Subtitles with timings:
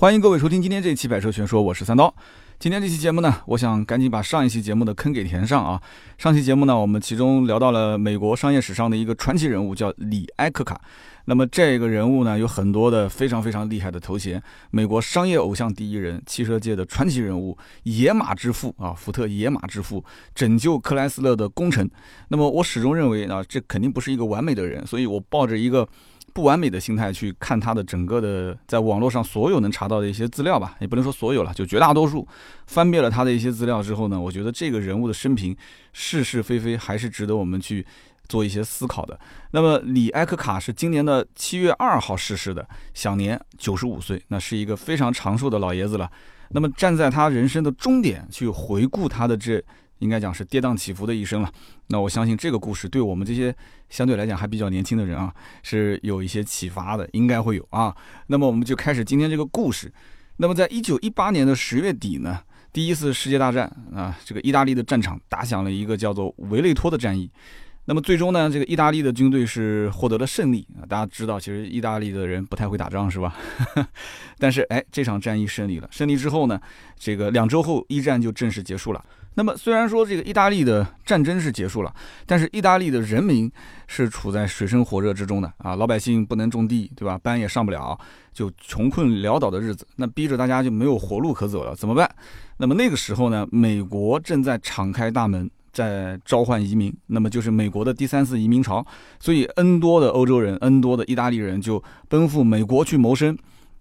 [0.00, 2.14] 欢迎各位收听今天这一期《百车全说》，我是三刀。
[2.58, 5.78] 今天这期节目呢，我想赶紧把上一期节目的坑给填上啊。
[6.16, 10.80] 上期节目呢，我们其中聊到了美国商业史上的一个传奇人物，叫李埃克卡。
[11.26, 20.02] 那么这个人物呢，有很多的非常非常厉害的头衔：美国商业偶像第一人，汽车界的传奇人物，野马之父啊，福特野马之父，
[20.34, 21.86] 拯救克莱斯勒的功臣。
[22.28, 25.86] 那么我始终认为啊，这肯定不是一个完美的人，所以我抱着一个
[26.32, 32.26] 不完美的心态去看他的整个的在网络上所有能查到的一些资料吧，也不能说所有了，就绝大多数
[32.66, 35.56] 翻遍了他的一些资料之后呢，我觉得这个人物的生平
[35.92, 37.86] 是是非非还是值得我们去。
[38.28, 39.18] 做一些思考的。
[39.50, 46.08] 那么，李埃克卡是今年的七月二号逝世的，享年九十五岁，那是一个非常长寿的老爷子了。
[46.50, 49.60] 那么，站在他人生的终点去回顾他的这，
[50.00, 51.50] 应该讲是跌宕起伏的一生了。
[51.86, 53.54] 那我相信这个故事对我们这些
[53.88, 55.32] 相对来讲还比较年轻的人啊，
[55.62, 57.96] 是有一些启发的，应该会有啊。
[58.26, 59.90] 那么，我们就开始今天这个故事。
[60.36, 62.40] 那么，在一九一八年的十月底呢，
[62.72, 67.30] 第一次世界大战啊，这个意大利的战场打响了一个叫做维雷托的战役。
[67.86, 70.86] 那么最终呢，这个意大利的军队是获得了胜利啊！
[70.86, 73.34] 大家知道，其实意大利的人不太会打仗，是吧？
[74.38, 75.88] 但是哎，这场战役胜利了。
[75.90, 76.60] 胜利之后呢，
[76.96, 79.04] 这个两周后一战就正式结束了。
[79.40, 81.90] 那么虽然说这个意大利的战争是结束了，
[82.26, 83.50] 但是意大利的人民
[83.86, 85.76] 是处在水深火热之中的啊！
[85.76, 87.16] 老百姓不能种地，对吧？
[87.16, 87.98] 班也上不了，
[88.34, 92.06] 就穷困潦倒的日子，那逼着大家就没有活路可走了，怎么办？
[92.58, 95.50] 那么那个时候呢，美国正在敞开大门。
[95.72, 98.84] 在召唤移民，那么就是美国的第三次移民潮，
[99.20, 103.38] 所以 N 多的欧洲人，N 多的意大利人就奔赴美国去谋生。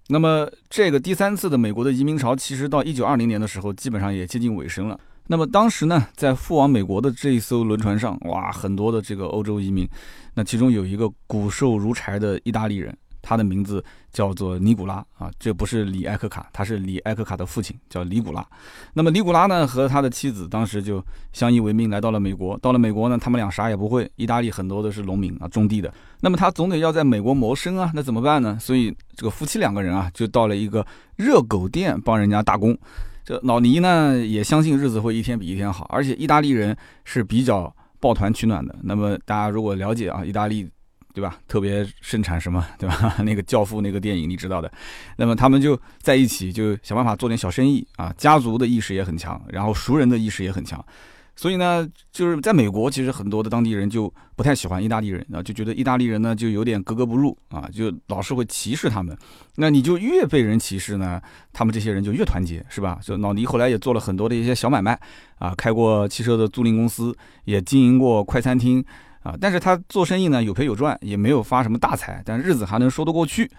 [0.09, 4.97] 那么这个第三次的美国的移民潮，其实到一九二零年的时候，基本上也接近尾声了。
[5.31, 9.87] 那么当时呢，在赴往美国的这一艘轮船上，哇，很多的这个欧洲移民，
[10.33, 12.97] 那其中有一个骨瘦如柴的意大利人。
[13.21, 18.43] 他的名字叫做尼古拉啊，这不是李埃克卡，他是李埃克卡的父亲，叫尼古拉。
[18.93, 22.57] 那么尼古拉呢，和他的妻子当时就相依为命，来到了美国。
[22.57, 25.93] 到了美国呢，他们俩啥也不会，意大利很多都是农民啊，种地的。
[26.21, 28.57] 那么他总得要在美国谋生啊，那怎么办呢？
[28.59, 30.83] 所以这个夫妻两个人啊，就到了一个
[31.17, 32.75] 热狗店帮人家打工。
[33.29, 36.75] 这老尼呢，也相信日子会一天比一天好，而且意大利人
[37.05, 38.75] 是比较抱团取暖的。
[38.81, 40.67] 那么大家如果了解啊，意大利。
[41.11, 41.37] 对吧？
[41.47, 42.65] 特别盛产什么？
[42.77, 43.15] 对吧？
[43.25, 44.71] 那个教父那个电影你知道的。
[45.17, 48.13] 那么他们就在一起，就想办法做点小生意啊。
[48.15, 50.83] 家族的意识也很强，然后熟人的意识也很强。
[51.39, 59.17] 所以呢，就是在美国，其实很多的当地人就不太喜欢意大利人啊，就觉得意大利人呢就有点格格不入啊，就老是会歧视他们。
[59.55, 61.21] 那你就越被人歧视呢，
[61.53, 62.99] 他们这些人就越团结，是吧？
[63.01, 64.99] 就老尼后来也做了很多的一些小买卖
[65.37, 68.83] 啊，开过汽车的租赁公司，也经营过快餐厅。
[69.23, 73.49] 啊，但是他做生意呢有赔有赚，也没有发什么大财，但日子还能说得过去。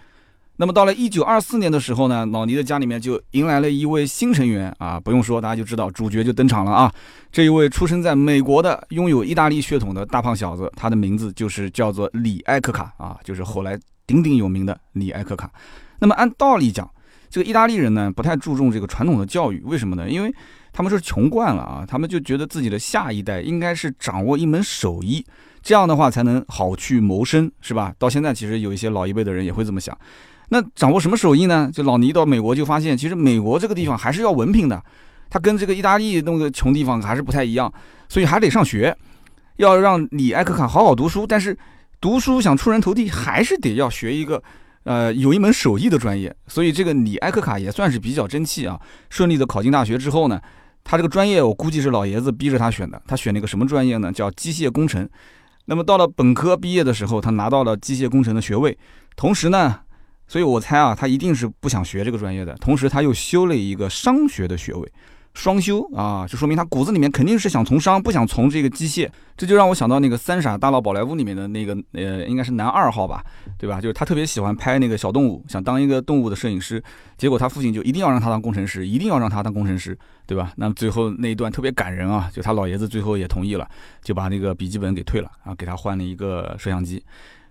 [0.57, 6.93] 那么到了一九二四年的时候呢，老倪的家里面就迎来了一位新成员啊，不用说，大家就知道主角就登场了啊。
[7.31, 15.51] 这一位出生在美国的、拥有意大利血统的大胖小子，他的名字就是叫做李埃克卡啊，就是后来鼎鼎有名的李埃克卡。
[15.97, 16.87] 那么按道理讲，
[17.29, 20.07] 这个意大利人呢不太注重这个传统的教育，为什么呢？
[20.07, 20.31] 因为
[20.71, 25.25] 他们是穷惯了啊，他们就觉得自己的下一代应该是掌握一门手艺。
[25.63, 27.93] 这样的话才能好去谋生，是吧？
[27.99, 29.95] 到现在其实有一些老一辈的人也会这么想。
[30.53, 31.71] 那掌握什么手艺呢？
[31.73, 34.83] 就老倪到美国就发现，其实美国这个地方还是要文凭的，
[35.29, 37.71] 他跟这个意大利那个穷地方还是不太一样，
[38.09, 38.93] 所以还得上学，
[39.55, 41.25] 要让李埃克卡好好读书。
[41.25, 41.57] 但是
[42.01, 44.43] 读书想出人头地，还是得要学一个
[44.83, 46.35] 呃有一门手艺的专业。
[46.47, 48.77] 所以这个李埃克卡也算是比较争气啊，
[49.09, 50.37] 顺利的考进大学之后呢，
[50.83, 53.01] 他这个专业我估计是老爷子逼着他选的。
[53.07, 54.11] 他选了一个什么专业呢？
[54.11, 55.09] 叫机械工程。
[55.63, 58.77] 那么到了本科毕业的时候，他拿到了机械工程的学位，
[59.15, 59.79] 同时呢，
[60.31, 62.55] 所以我猜啊，他一定是不想学这个专业的。
[62.55, 64.89] 同时他又修了一个商学的学位。
[65.33, 69.09] 双修啊，就说明他骨子里面肯定是想从商，不想从这个机械。
[69.35, 73.21] 这就让我想到那个《三傻大闹宝莱坞》里面的那个呃，应该是男二号吧，
[73.57, 73.81] 对吧？
[73.81, 76.81] 就是他特别喜欢拍那个小动物，想当一个动物的摄影师。
[77.17, 80.53] 结果他父亲就一定要让他当工程师，一定要让他当工程师，对吧？
[80.55, 83.69] 那最后那一段特别感人啊，就他老爷子最后也同意了，
[84.01, 87.03] 就把那个笔记本给退了啊，给他换了一个摄像机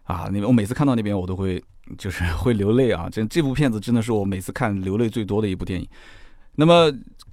[0.04, 0.25] 啊。
[0.26, 1.62] 那边我每次看到那边我都会
[1.98, 3.08] 就是 会流泪啊。
[3.10, 5.88] 这这部片子真的是我每次看流泪最多的一部电影。
[6.54, 6.92] 那么。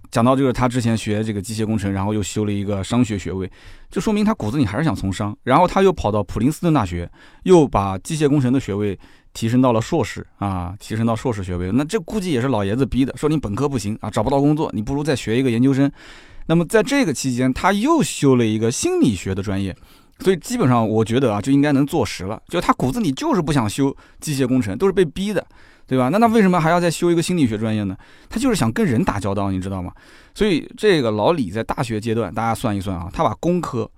[0.10, 3.52] 讲到就是他之前学这个机械工程，然后又修了一个商学学位，
[3.92, 5.38] 就说明他骨子里还是想从商。
[5.44, 7.12] 然后他又跑到普林斯顿大学，
[7.44, 8.98] 又把机械工程的学位
[9.34, 11.70] 提升到了硕士啊，提升到硕士学位。
[11.74, 15.92] 那这估计也是老爷子逼的，说你本科不行啊，找不到工作，你不如再学一个研究生。
[16.46, 19.76] 那么在这个期间，他又修了一个心理学的专业
[20.20, 25.46] 所以基本上我觉得啊，就应该能坐实了，就他骨子里就是不想修机械工程，都是被逼的，
[25.86, 26.10] 对吧？
[26.10, 27.96] 那他为什么还要再修一个心理学专业呢？
[28.30, 29.92] 他就是想跟人打交道，你知道吗？
[30.34, 33.90] 所以这个老李在大学阶段，大家算一算啊，他把工科。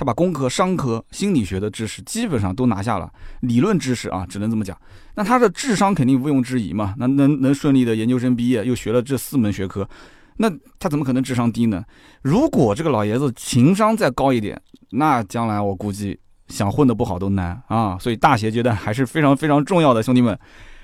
[0.00, 3.10] 他把工科、商科、心理学的知识基本上都拿下了，
[3.40, 4.80] 理论知识啊，只能这么讲。
[5.16, 9.88] 那他的智商肯定毋庸置疑嘛，那能能顺利的研究生毕业，又学了这四门学科，
[10.38, 11.84] 那他怎么可能智商低呢？
[12.22, 16.18] 如果这个老爷子情商再高一点，那将来我估计
[16.48, 17.98] 想混得不好都难啊。
[17.98, 20.38] 所以大学阶段还是非常非常重要的，兄弟们。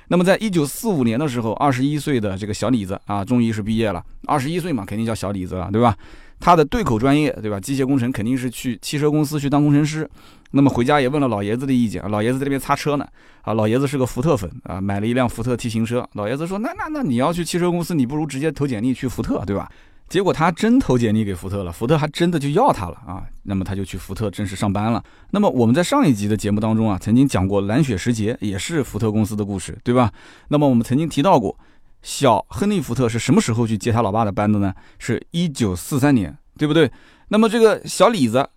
[0.08, 4.04] 那么在一九四五年的时候，二十一岁的这个小李子啊，终于是毕业了。
[4.26, 5.96] 二十一岁嘛，肯定叫小李子了，对吧？
[6.44, 7.58] 他的对口专业，对吧？
[7.58, 10.06] 机械工程肯定是去汽车公司去当工程师。
[10.50, 13.06] 那么回家也问了老爷子的意见，老爷子在那边擦车呢。
[13.40, 16.06] 啊，老爷子是个福特粉啊，买了一辆福特 T 型车。
[16.12, 19.72] 老爷子说：“那那那你要去汽车公司，你不如直接投简历去福特，对吧？”
[20.06, 23.24] 结果他真投简历给福特了，福特还真的就要他了啊。
[23.44, 25.02] 那么他就去福特正式上班了。
[25.30, 30.12] 那么我们在上一集的节目当中啊，曾经讲过蓝雪时节也是福特公司的故事，对吧？
[30.48, 31.58] 那么我们曾经提到过，
[32.04, 34.72] 小亨利福特是什么时候去接他老爸的班的呢？
[35.00, 36.38] 是一九四三年。
[36.56, 36.88] 对不对？
[37.30, 38.48] 那么这个小李子，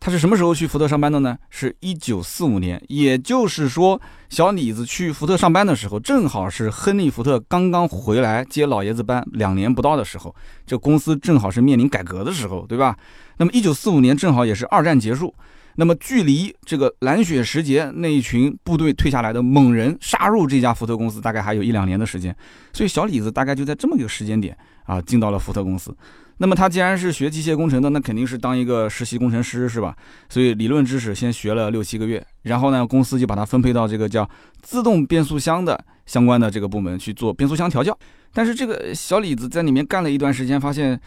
[0.00, 1.36] 他是什么时候去福特上班的呢？
[1.50, 4.00] 是一九四五年，也就是说，
[4.30, 10.34] 小李子去福特上班的时候，正好是亨利福特刚刚回来接老爷子班两年不到的时候，
[10.66, 12.96] 这公司正好是面临改革的时候，对吧？
[13.36, 15.34] 那么一九四五年正好也是二战结束，
[15.76, 22.34] 那么距离这个蓝雪时节那一群部队退下来的猛人杀入这家福特公司，大概还有一两年的时间，
[22.72, 25.96] 所以小李子大概就在这么一个时间点啊，进到了福特公司。
[26.38, 29.96] 那么他既然是学机械工程的，那肯定是当一个实习工程师，是吧？
[30.28, 34.28] 所以理论知识先学了六七个月，然后呢，公司就把他分配到这个叫
[34.60, 37.96] 自动变速箱的相关的这个部门去做变速箱调教。
[38.32, 41.00] 但是这个小李子在里面干了一段时间，发现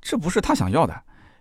[0.00, 1.00] 这不是他想要的，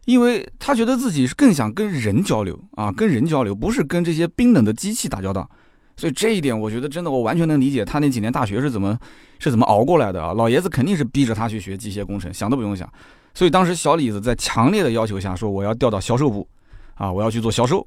[0.09, 5.47] 因为他觉得自己是更想跟人交流啊，跟人交流，不是跟这些冰冷的机器打交道。
[5.95, 8.97] 所以这一点，我觉得真的，我完全能理解他那几年大学是怎么
[9.37, 10.33] 是怎么熬过来的啊！
[10.33, 12.91] 老爷子肯定是逼着他去学机械工程，想都不用想。
[13.35, 16.47] 所以当时小李子在强烈的要求下说：“我要调到销售部，
[16.95, 17.85] 啊，我要去做销售。”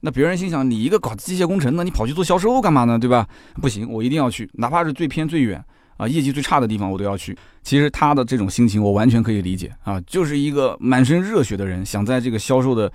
[0.00, 2.98] 那别人心想：“你一个搞机械工程的，你跑去做销售干嘛呢？
[2.98, 3.28] 对吧？”
[3.60, 5.62] 不行，我一定要去，哪怕是最偏最远
[5.98, 7.36] 啊，业绩最差的地方，我都要去。
[7.62, 12.90] 其实他的这种心情，我完全可以理解啊，就是一个满身热血的人，想在这个销售的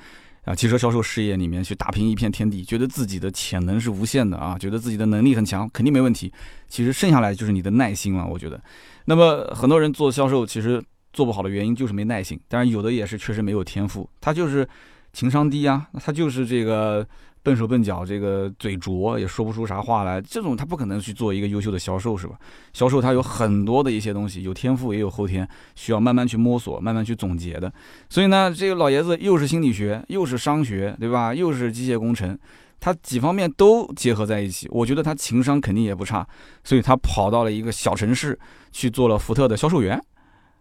[0.46, 6.34] 啊汽车销售事业里面去打拼一片天地，觉得自己的潜能是无限的啊，觉得自己的能力很强，肯定没问题。
[6.68, 8.60] 其实剩下来就是你的耐心了，我觉得。
[9.06, 10.84] 那么很多人做销售，其实。
[11.16, 14.68] 做不好的原因就是没耐心，当然有的也是确实没有天赋，他就是
[15.12, 17.08] 情商低啊，他就是这个
[17.44, 22.36] 笨手笨脚，这个嘴拙也说不出啥话来，这种他不可能去做一个优秀的销售，是吧？
[22.72, 27.72] 销售他有很多的一些东西，有天赋也有后天，需要慢慢去摸索，慢慢去总结的。
[28.10, 31.36] 所以呢，这个老爷子又是心理学，又是商学，对吧？
[31.36, 32.40] 又是机械工程，
[32.80, 36.26] 他几方面都结合在一起，我觉得他情商肯定也不差，
[36.64, 38.40] 所以他跑到了一个小城市
[38.72, 40.02] 去做了福特的销售员。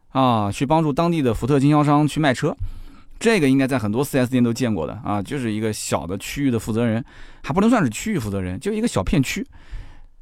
[0.08, 2.54] 啊，去帮助当地的福特经销商去卖车，
[3.22, 7.02] 这个应该在很多 4S 店都见过的啊，就是一个小的区域的负责人，
[7.44, 9.46] 还不能算是区域负责人，就一个小片区。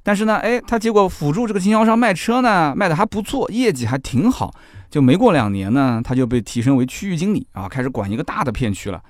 [0.02, 4.54] 但是呢，哎，他结果辅助这个经销商卖车呢，卖的还不错，业绩还挺好。
[4.90, 9.02] 就没过两年呢，他就被提升为区域经理啊，开始管一个大的片区了。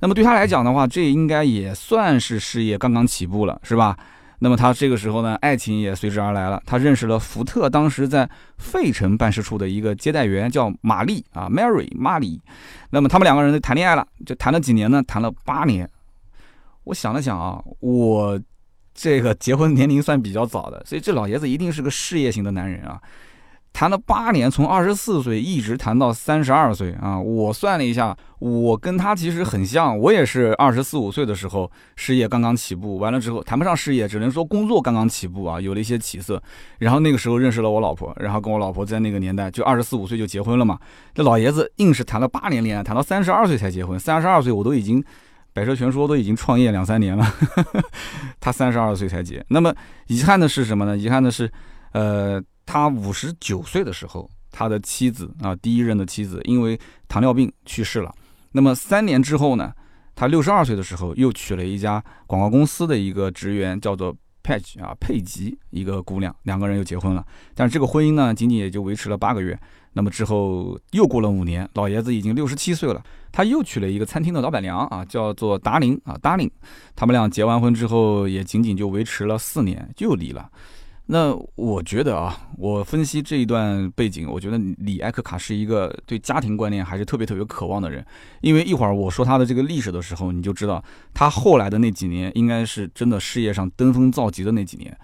[0.00, 3.96] 那么对他来讲的话，这应该也算是事业刚刚起步了，是吧？
[4.40, 6.62] 那么他这个时候呢，爱情也随之而来了。
[6.64, 12.40] 他认识了福特当时在费城办事处的一个接待员，叫玛丽啊，Mary 玛丽。
[12.90, 15.02] 那么他们两个人就谈恋爱了，就谈了几年呢？
[15.02, 15.88] 谈了八年。
[16.84, 18.40] 我想了想啊，我
[18.94, 23.00] 这个结婚年龄算比较早的，所以这老爷子一定是个事业型的男人啊。
[23.78, 27.16] 谈了八年，从二十四岁一直谈到三十二岁啊！
[27.16, 36.42] 我算了一下，我跟他其实很像，我也是二十四五岁的时候事业刚刚起步，完了之后谈不上事业，只能说工作刚刚起步啊，有了一些起色。
[36.78, 40.76] 然后那个时候认识了我老婆，然后跟我老婆在那个年代就二十四五岁就结婚了嘛。
[41.14, 43.96] 这老爷子硬是谈了八年恋爱，谈到三十二岁才结婚。
[43.96, 45.00] 三十二岁我都已经
[45.52, 47.24] 百车全说都已经创业两三年了，
[48.42, 49.46] 他三十二岁才结。
[49.50, 49.72] 那么
[50.08, 50.98] 遗憾的是什么呢？
[50.98, 51.48] 遗憾的是，
[51.92, 52.42] 呃。
[52.70, 58.14] 他五十九岁的时候，他的妻子啊，第一任的妻子因为糖尿病去世了。
[58.52, 59.72] 那么三年之后呢，
[60.14, 67.24] 他六十二岁的时候又娶了一家广告公司的一个职员，叫做佩吉啊，佩吉一个姑娘，两个人又结婚了。
[67.54, 69.58] 但是这个婚姻呢，仅仅也就维持了八个月。
[69.94, 76.50] 那么之后又过了五年，老爷子已经六十七岁了，他又娶了一个餐厅的老板娘啊，叫做达玲啊，达玲。
[76.94, 80.50] 他们俩结完婚之后，也仅仅就维持了四年，就离了。
[81.10, 88.04] 那我觉得啊，我分析这一段背景，我觉得李艾克卡是一个对家庭观念还是特别特别渴望的人。
[88.42, 90.84] 因为一会儿我说他的这个历史的时候，你就知道
[91.14, 94.94] 他后来的那几年应该是真的事业上登峰造极的那几年。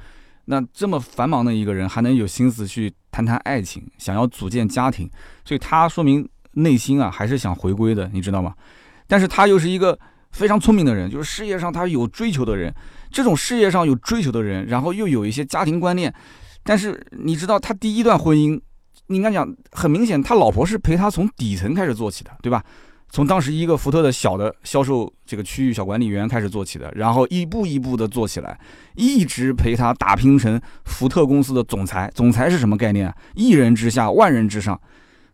[0.45, 5.11] 那这么繁忙的一个人，还能有心思去谈谈爱情，想要组建家庭，
[5.43, 8.55] 所以他说明内心啊还是想回归的，你知道吗？
[9.07, 9.99] 但是他又是一个
[10.35, 12.75] 非常聪明的人，就是事业上他有追求的人。
[13.11, 16.13] 这种事业上有追求的人，然后又有一些家庭观念，
[16.65, 18.61] 但是你知道他第一段婚姻，
[19.07, 22.63] 你应该讲很明显，他老婆是陪他从底层开始做起的，对吧？
[23.11, 28.59] 从当时一个福特的小的销售这个区域小管理员开始做起的，然后一步一步的做起来，
[28.97, 32.11] 一直陪他打拼成福特公司的总裁。
[32.13, 33.15] 总裁是什么概念？
[33.37, 34.81] 一人之下，万人之上。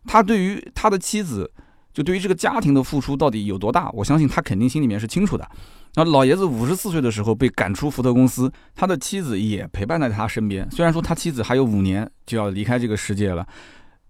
[0.05, 1.51] 他对于他的妻子，
[1.93, 3.91] 就对于这个家庭的付出到底有多大？
[3.91, 5.49] 我相信他肯定心里面是清楚的。
[5.95, 10.71] 那老爷子五十四岁的时候被赶出福特公司，他的妻子也陪伴在他身边。
[10.71, 13.45] 虽然说他妻子还有五年就要离开这个世界了，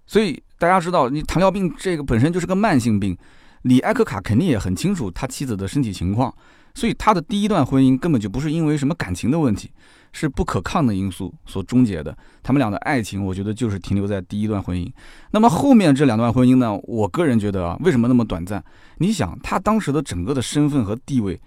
[0.06, 3.16] 所以大家知道，你糖尿病这个本身就是个慢性病，
[3.62, 6.34] 李艾克卡肯定也很清楚他妻子的身体情况，
[6.74, 9.70] 所以他的第一段婚姻根本就不是因为什么感情的问题，
[10.12, 12.16] 是不可抗的因素所终结的。
[12.42, 14.90] 他们俩的爱情，我觉得就是停留在第一段婚姻。
[15.30, 16.78] 那么后面这两段婚姻呢？
[16.84, 18.62] 我个人觉得啊，为什么那么短暂？
[18.98, 21.40] 你想，他当时的整个的身份和地位。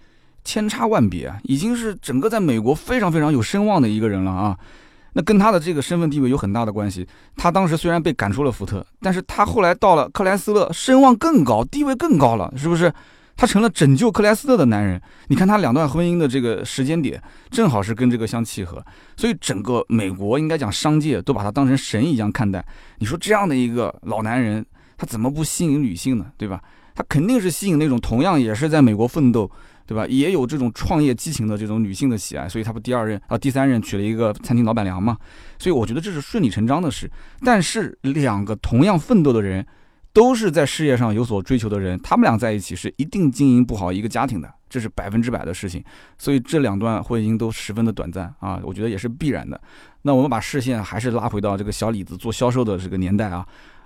[0.45, 4.59] 千差万别，已经是整个在美国非常非常有声望的一个人了啊。
[5.13, 7.07] 那跟他的这个身份地位有很大的关系。
[7.37, 12.93] 他当时虽然被赶出了福特，但是他后来到了克莱斯勒，声望更高，地位更高了，是不是？
[13.35, 15.01] 他成了拯救克莱斯特的男人。
[15.27, 18.83] 你看他两段婚姻的这个时间点，正好是跟这个相契合。
[19.15, 22.65] 所以整个美国应该讲商界都把他当成神一样看待。
[22.99, 24.65] 你说这样的一个老男人，
[24.97, 26.27] 他怎么不吸引女性呢？
[26.37, 26.61] 对吧？
[26.95, 29.49] 他肯定是吸引那种同样也是在美国奋斗。
[29.85, 30.07] 对吧？
[30.07, 35.17] 也有这种创业激情的这种女性的喜爱，所以他不第二任啊，第三任娶了一个餐厅老板娘嘛。
[35.59, 37.11] 所以我觉得这是顺理成章的事。
[37.41, 39.63] 但是两个同样奋斗的人，
[40.13, 45.83] 都是在事业上有所追求的人，他们俩在一起是一定经营不好一个家庭的，这是百分之百的事情。
[46.19, 49.59] 所以这两段婚姻都十分的短暂啊，我觉得也是必然的。
[50.03, 53.43] 那我们把视线还是拉回到这个小李子做销售的这个年代啊，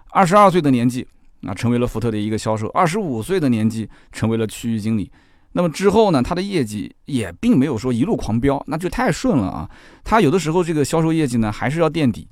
[0.10, 1.08] 二十二岁的年纪
[1.44, 5.10] 啊，成为了福特的一个销售；二十五岁的年纪，成为了区域经理。
[5.54, 9.70] 那么之后呢，他的业绩也并没有说一路狂飙，那就太顺了啊。
[10.04, 12.28] 他有的时候这个销售业绩呢，还是要垫底。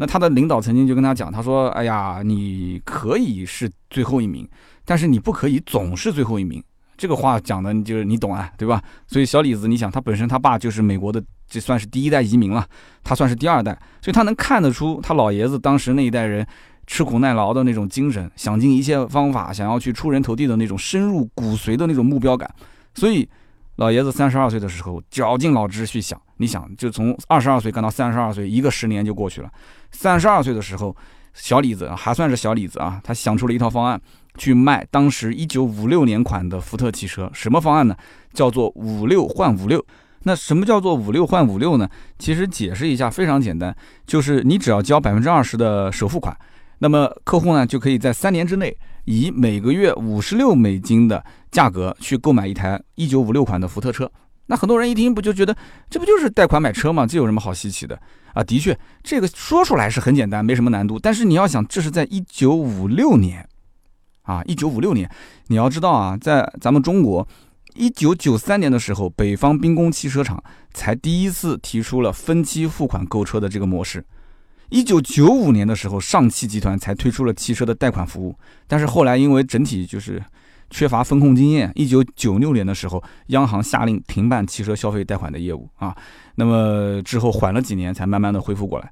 [0.00, 4.48] 那他的领导曾经就跟他讲，他说：“哎呀，你可以是最后一名，
[4.86, 6.64] 但是你不可以总是最后一名。”
[6.96, 8.82] 这个话讲的你就是你懂啊，对吧？
[9.06, 12.66] 所以小李子，你想他本身他爸就是美国的，这算是第一代移民了，
[13.04, 16.46] 他算是第二代，所以他能看得出他老爷子当时那一代人。
[16.86, 22.52] 吃苦耐劳的那种精神，想尽一切方法想要去出人头地的那种深入骨髓的那种目标感，
[22.94, 23.28] 所以
[23.80, 29.50] 老爷子三十二岁的时候绞尽脑汁去想，你想就从二十二岁干到三十二岁，一个十年就过去了。
[29.90, 30.94] 三十二岁的时候，
[31.32, 33.98] 小李子还算是小李子啊，他想出了一套方案
[34.36, 37.30] 去卖当时一九五六年款的福特汽车。
[37.32, 37.96] 什么方案呢？
[38.34, 39.82] 叫做五六换五六。
[40.24, 41.88] 那什么叫做五六换五六呢？
[42.18, 43.74] 其实解释一下非常简单，
[44.06, 46.36] 就是你只要交百分之二十的首付款。
[46.80, 54.10] 那么客户呢，就可以在三年之内，以每个月五十六美金的价格去购买一台一九五六款的福特车。
[54.46, 55.56] 那很多人一听，不就觉得
[55.88, 57.06] 这不就是贷款买车吗？
[57.06, 57.96] 这有什么好稀奇的
[58.34, 58.42] 啊？
[58.42, 60.98] 的确，这个说出来是很简单，没什么难度。
[60.98, 63.48] 但是你要想，这是在一九五六年，
[64.22, 65.08] 啊，一九五六年，
[65.46, 67.28] 你要知道啊，在咱们中国，
[67.74, 70.42] 一九九三年的时候，北方兵工汽车厂
[70.74, 74.04] 才第一次提出了分期付款购车的这个模式。
[74.70, 78.34] 一九九五年的时候，上汽集团才推出了汽车的贷款服务，
[78.66, 80.22] 但是后来因为整体就是
[80.70, 85.94] 缺乏风控经验，一九九六年的时候，央行下令停办汽车消费贷款的业务啊。
[86.36, 88.90] 那么之后缓了几年，才慢慢的恢复过来。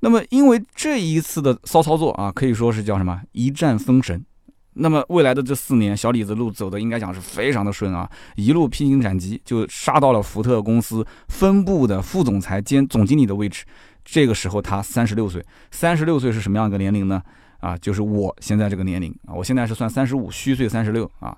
[0.00, 4.24] 那么因为这一次的骚操作啊，可以说是叫什么一战封神。
[4.74, 13.66] 那么未来的这四年，小李子路走的应该讲是非常的顺啊，一路披荆斩棘，就杀到了福特公司分部的副总裁兼总经理的位置。
[14.04, 17.22] 这个时候他三十六岁，三十六岁是什么样一个年龄呢？
[17.60, 21.36] 啊，就是我现在这个年龄啊，我现在是算三十五虚岁三十六啊，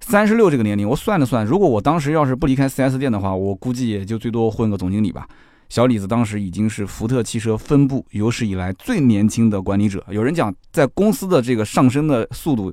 [0.00, 5.26] 三十六这个年龄，我算了算，如果我当时要是不离开 4S 店的话，我估计也就最多混个总经理吧。
[5.68, 12.70] 小李子当时已经是福特汽车分部有史以来最年轻的管理者，有人讲在公司的这个上升的速度，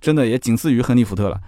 [0.00, 1.40] 真的也仅次于亨利·福特了。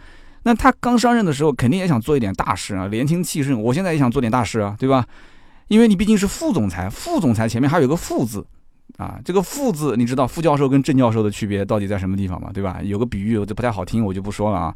[0.42, 3.62] 那他刚上任的时候，肯定也想做一点大事啊，年轻气盛。
[3.62, 5.06] 我现在也想做点大事啊，对吧？
[5.70, 8.44] 因为你毕竟是副总裁，副总裁前面还有个副字，
[8.96, 12.50] 啊，这个副字你知道副教授跟正教授的区别到底在什么地方吗？
[12.52, 12.80] 对吧？
[12.82, 14.74] 有个比喻，我就不太好听，我就不说了啊。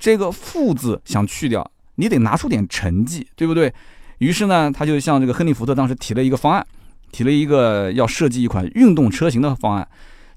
[0.00, 3.72] 这个副字想去掉，你得拿出点成绩，对不对？
[4.18, 6.66] 于是呢，他就向这个亨利福特当时提了一个方案
[7.12, 9.86] 提了一个要设计一款运动车型的方案。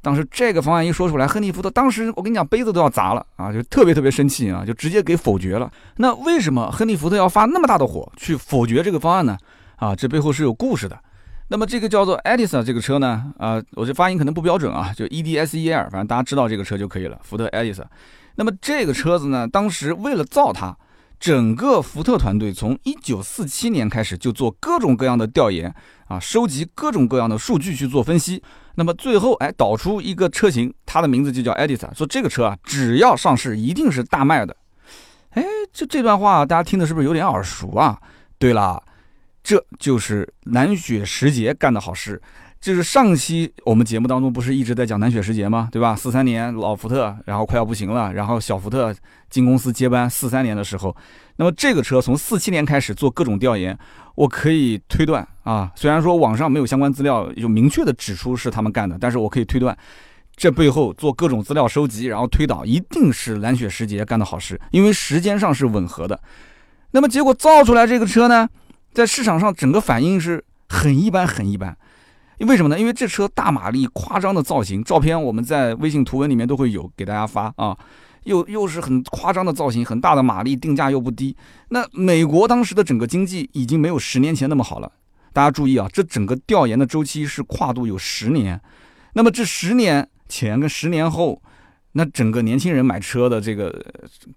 [0.04, 5.72] 当时这个方案一说出来，亨利福特当时我跟你讲杯子都要砸了啊，就特别特别生气啊，就直接给否决了。
[5.98, 9.36] 那为什么亨利福特要发那么大的火去否决这个方案呢？
[9.78, 11.00] 啊，这背后是有故事的。
[11.48, 17.86] 那么这个叫做 Edison 这个车呢，啊，我这发音可能不标准啊，就 E D S E L，反正大家知道这个车就可以了，福特 Edison。
[18.36, 20.76] 那么这个车子呢，当时为了造它，
[21.20, 25.74] 整个福特团队从一九四七年开始就做各种各样的调研
[26.08, 28.42] 啊，收集各种各样的数据去做分析。
[28.74, 34.58] 那么最后，哎，导出一个车型，它的名字就叫 Edison，说这个车啊，只要上市，一定是大卖的。
[35.30, 37.98] 哎，这这段话大家听的是不是有点耳熟啊？
[38.38, 38.82] 对了，
[39.46, 42.20] 这就是南雪时节干的好事。
[42.60, 45.70] 就是上期我们节目当中不是一直在讲南雪时节吗？
[45.72, 45.96] 对吧？
[45.96, 48.92] 四三年老福特，然后快要不行了，然后小福特
[49.30, 50.10] 进公司接班。
[50.10, 50.96] 四三年的时候，
[51.36, 53.78] 那么这个车从四七年开始做各种调研，
[54.16, 59.78] 我可以推断啊，虽然说网上没有相关资料有明确的指出是他们干的，但是我可以推断，
[60.36, 66.20] 这背后做各种资料收集，然后推导，一定是蓝雪时节干的好事，因为时间上是吻合的。
[66.92, 68.50] 那么结果造出来这个车呢，
[68.96, 71.78] 在市场上整个反应是很一般，很一般。
[72.40, 72.80] 为什么呢？
[72.80, 77.78] 因为这车大马力、夸张的造型，照片我们在微信图文里面都会有给大家发啊，
[78.24, 81.36] 又又是很夸张的造型，很大的马力，定价又不低。
[81.70, 84.90] 那美国当时的整个经济已经没有十年前那么好了，
[85.34, 88.62] 大家注意啊，这整个调研的周期是跨度有十年，
[89.12, 91.42] 那么这十年前跟十年后。
[91.98, 93.74] 那整个年轻人买车的这个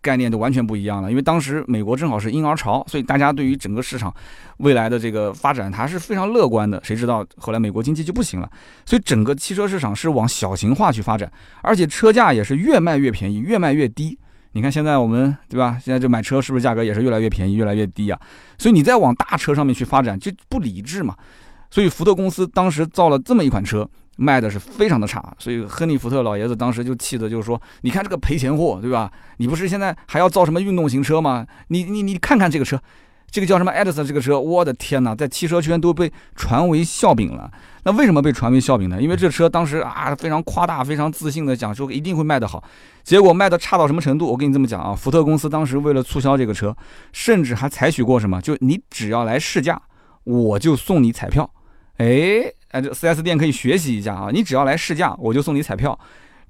[0.01, 4.15] 概念就完全不一样了，因为当时美国正好是婴儿潮，所以大家对于整个市场
[4.59, 6.81] 未来的这个发展它是非常乐观的。
[6.85, 8.49] 谁知道后来美国经济就不行了，
[8.87, 11.29] 所以整个汽车市场是往小型化去发展，
[11.61, 14.17] 而且车价也是越卖越便宜，越卖越低。
[14.53, 15.77] 你看现在我们对吧？
[15.83, 18.21] 现在这买车是不是价格也是越来越便宜，越来越低啊？
[18.57, 21.17] 所以你再往大车上面去发展就不理智嘛。
[21.71, 23.89] 所以福特公司当时造了这么一款车。
[24.21, 29.09] 卖的是非常的差，所以亨利福特老爷子当时就气的，就是说，你看这个赔钱货，对吧？
[29.37, 31.47] 你不是现在还要造什么运动型车吗？
[31.69, 32.77] 你你你看看这个车，
[33.31, 37.49] 这个叫什么 Edison 这个车，我的天哪，在汽车圈都被传为笑柄了。
[37.85, 39.01] 那为什么被传为笑柄呢？
[39.01, 42.65] 因为这车当时啊非常夸大、非常自信的讲说一定会卖得好，
[43.05, 44.27] 结果卖的差到什么程度？
[44.27, 46.77] 我跟你这么讲啊，福特公司当时为了促销这个车，
[47.13, 48.43] 甚至还采取过什么？
[48.43, 49.81] 就你只要来试驾，
[50.25, 51.49] 我就送你彩票。
[51.99, 52.53] 哎。
[52.71, 54.29] 哎，这 4S 店可以学习一下啊！
[54.33, 55.99] 你只要来试驾，我就送你彩票，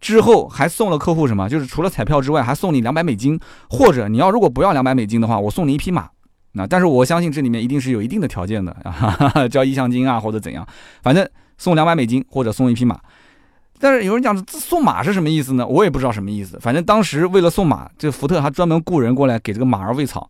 [0.01, 1.49] 之后还送了客户什么？
[1.49, 3.39] 就是除了彩票之外，还送你两百美金，
[3.71, 6.09] 或者你要如果不要两百美金的话，我送你一匹马。
[6.53, 10.67] 那但是我相信这里面一定是有一定的条件的 啊，交意向金啊或者怎样，
[11.03, 12.99] 反正送两百美金或者送一匹马。
[13.79, 15.65] 但是有人讲送马是什么意思呢？
[15.65, 16.59] 我也不知道什么意思。
[16.61, 20.29] 反正当时为了送马，这福特还专门雇人过来给这个马儿喂草。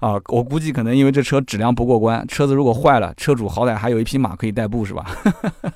[0.00, 5.06] 啊，我估计可能因为这车质量不过关，车子如果坏了，车主好歹还有一匹马可以代步，是吧？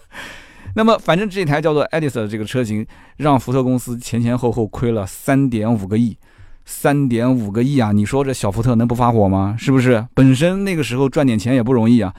[0.76, 2.84] 那么反正这台叫做 Edison 的这个车型，
[3.18, 6.16] 让福特公司前前后后亏了三点五个亿，
[6.64, 7.92] 三点五个亿啊！
[7.92, 9.54] 你说这小福特能不发火吗？
[9.56, 10.04] 是不是？
[10.14, 12.12] 本身那个时候赚点钱也不容易啊。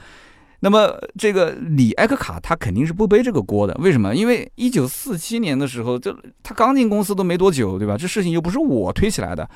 [0.60, 4.14] 那么这个李埃克卡他肯定是不背这个锅的，为什么？
[4.14, 7.96] 因为一九四七年的时候，这他刚进公司都没多久，对吧？
[7.98, 9.46] 这事情又不是我推起来的。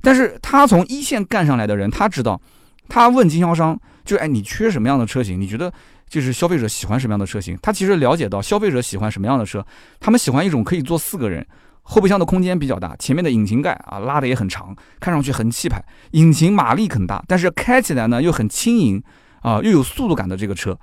[0.00, 2.40] 但是他从一线干上来的人，他知道，
[2.88, 5.40] 他问经销商，就哎，你缺什么样的车型？
[5.40, 5.72] 你觉得
[6.08, 7.58] 就是消费者喜欢什么样的车型？
[7.62, 9.64] 他其实了解到消费者喜欢什么样的车，
[10.00, 11.46] 他们喜欢一种可以坐四个人，
[11.82, 19.02] 后备箱的空间比较大，前面的引擎盖啊拉的也很长，看上去很气派，引擎马力很大，但是开起来呢又很轻盈
[19.42, 20.78] 啊，又有速度感的这个车。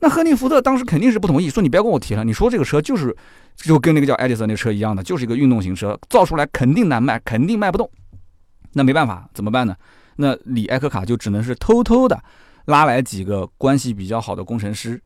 [0.00, 3.16] 那亨利福特当时肯定是不同意，说你不要跟我提了，你说这个车就是
[3.56, 7.88] 就跟那个叫爱迪生那个车一样的，就是一个运动型车，造出来肯定难卖，肯定卖不动。
[8.74, 9.74] 那没办法，怎么办呢？
[10.16, 12.22] 那李艾克卡就只能是偷偷的
[12.66, 15.00] 拉来几个关系比较好的工程师，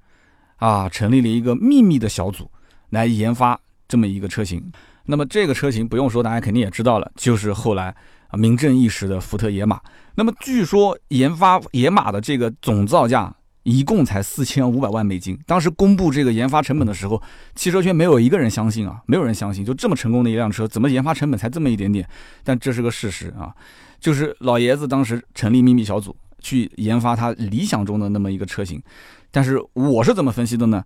[0.56, 2.50] 啊，成立了一个秘密的小组
[2.90, 4.72] 来研发这么一个车型。
[5.04, 7.94] 那么这个车型不用说，大家肯定也知道了，就是后来
[8.28, 9.80] 啊名正一时的福特野马。
[10.16, 13.34] 那么据说研发野马的这个总造价。
[13.68, 15.38] 一共才四千五百万美金。
[15.44, 17.22] 当时公布这个研发成本的时候，
[17.54, 22.08] 汽车圈没有一个人相信啊，没有人相信，就这么成功的一辆车，怎么研发成本才这么一点点？
[22.42, 23.54] 但这是个事实啊，
[24.00, 28.82] 就是老爷子当时成立秘密小组去研发他理想中的那么一个车型。
[29.30, 30.82] 但是我是怎么分析的呢？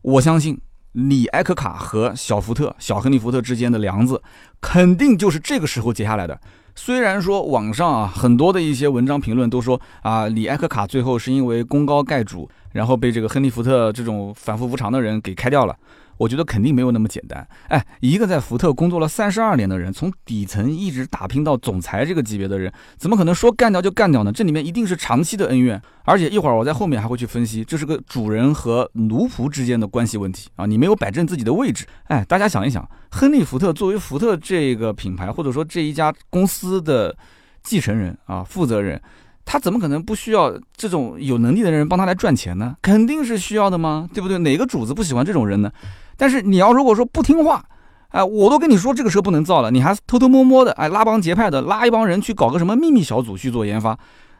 [0.00, 0.58] 我相信
[0.92, 4.22] 李埃克卡和小福特、小亨利福特之间的梁子，
[4.58, 6.40] 肯定就是这个时候结下来的。
[6.74, 15.76] 虽然说网上啊很多的一些文章评论都说啊李埃克卡最后是因为功高盖主，然后被这个亨利福特这种反复无常的人给开掉了。
[16.16, 17.46] 我觉得肯定没有那么简单。
[17.68, 24.32] 哎，一个在福特工作了三十二年的人，从底层一直打拼到总裁这个级别的人，怎么可能说干掉就干掉呢？
[24.32, 25.80] 这里面一定是长期的恩怨。
[26.04, 30.66] 而且一会儿我在后面还会去分析，这是个主人和奴仆之间的关系问题啊！
[30.66, 31.86] 你没有摆正自己的位置。
[32.04, 37.16] 哎，大家想一想，亨利·福特作为福特这个品牌或者说这一家公司的
[37.62, 39.00] 继承人啊，负责人。
[39.44, 42.76] 他怎么可能不需要这种有能力的人帮他来赚钱呢？
[42.80, 44.08] 肯定是需要的吗？
[44.14, 44.38] 对不对？
[44.38, 45.70] 哪个主子不喜欢这种人呢？
[46.16, 47.64] 但是你要如果说不听话，
[48.10, 53.98] 哎，我都跟你说这个车不能造了，你还偷偷摸摸的，哎，拉帮结派的拉一帮人去搞个什么秘密小组去做研发，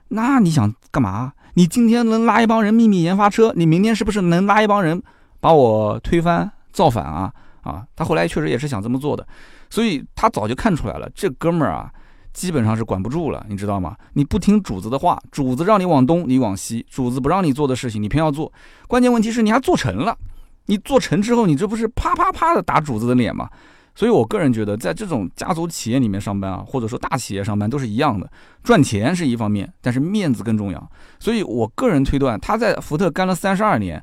[0.09, 1.33] 那你想干嘛？
[1.55, 5.03] 你今天能拉一帮人秘密研发车，你明天是不是能拉一帮人
[5.41, 7.33] 把我推翻造反啊？
[7.63, 9.27] 啊，他后来确实也是想这么做的，
[9.69, 11.91] 所以他早就看出来了，这哥们儿啊。
[12.33, 13.97] 基本上是管不住了，你知道吗？
[14.15, 18.53] 你不听主子的话，主子让你往东，你往西；主子不让你做的事情，你偏要做。
[18.89, 20.17] 关键问题是你还做成了，
[20.67, 23.49] 你做成之后，你这不是啪啪啪的打主子的脸吗？
[23.95, 28.27] 所以我个人觉得，在这种家族企业里面上班啊，或者说大企业上班都是一样的，
[28.63, 30.91] 赚钱是一方面，但是面子更重要。
[31.19, 34.03] 所以我个人推断，他在福特干了三十二年，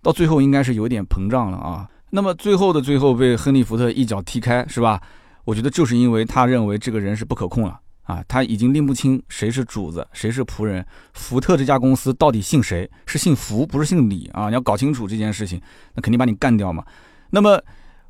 [0.00, 1.88] 到最后应该是有点膨胀了啊。
[2.10, 5.02] 那么最后的最后被亨利·福特一脚踢开，是吧？
[5.44, 10.84] 我觉得就是因为他认为这个人是不可控了啊，他已经拎不清谁是主子，谁是仆人。
[11.14, 12.90] 福特这家公司到底姓谁？
[13.06, 14.48] 是姓福，不是姓李啊！
[14.48, 15.60] 你要搞清楚这件事情，
[15.94, 16.84] 那肯定把你干掉嘛。
[17.30, 17.58] 那么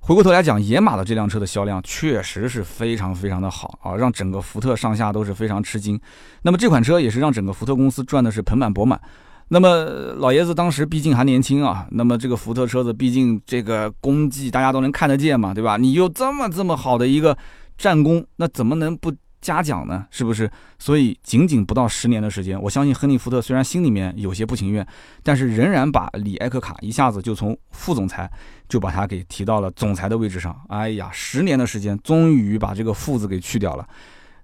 [0.01, 5.99] 回过头来讲，野马的这辆车的销量确实是非常非常的好啊，让整个福特上下都是非常吃惊。
[6.43, 9.01] 那么这款车也是让整个福特公司赚的是盆满钵满。
[9.49, 9.85] 那么
[10.17, 15.77] 老爷子当时毕竟还年轻啊，那么这个福特车子毕竟这个功绩大家都能看得见嘛，对吧？
[15.77, 17.37] 你有这么这么好的一个
[17.77, 20.07] 战功，那怎么能不嘉奖呢？
[20.11, 20.51] 是不是？
[20.79, 24.85] 所以仅仅不到十年的时间，我相信亨利·福特虽然心里面有些不情愿，
[25.23, 28.31] 但是仍然把李艾克卡一下子就从副总裁
[28.69, 30.59] 就把他给提到了总裁的位置上。
[30.69, 33.87] 哎呀，十年的时间，终于把这个“副”字给去掉了。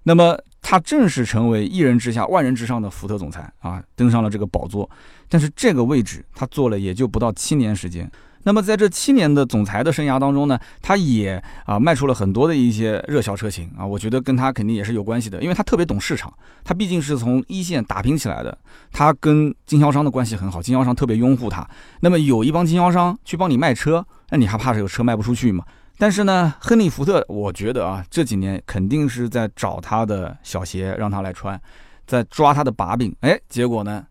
[0.03, 4.89] 那么他正式成为一人之下万人之上的福特总裁啊，登上了这个宝座。
[5.29, 8.09] 但是这个位置他做了也就不到七年时间。
[8.43, 16.33] 那么在这七年的总裁的生涯当中呢，他也啊卖出了很多的一些热销车型啊，我觉得跟他肯定也是有关系的，因为他特别懂市场，
[16.63, 18.57] 他毕竟是从一线打拼起来的，
[18.91, 21.67] 他跟经销商的关系很好，经销商特别拥护他。
[21.99, 25.63] 那么有一帮经销商去帮你卖车，那你还怕这个车卖不出去吗？
[26.01, 31.61] 但是呢，亨利·福特，我觉得啊，这几年肯定是在找他的小鞋让他来穿，
[32.07, 33.15] 在抓他的把柄。
[33.19, 34.03] 哎，结果呢，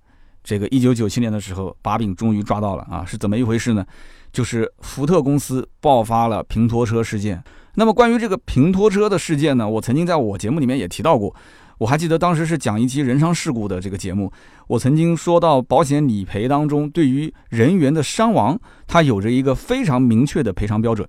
[0.45, 3.85] 这个一九九七年的时候，把柄终于抓到了啊，是怎么一回事呢？
[4.31, 7.43] 就是福特公司爆发了平拖车事件。
[7.75, 11.35] 那么关于这个平拖车的事件呢，我曾经在我节目里面也提到过。
[11.79, 14.31] 我还记得当时是讲一期人伤事故的这个节目，
[14.69, 21.09] 我曾经说到保险理赔当中，对于人员的伤亡，它有着一个非常明确的赔偿标准。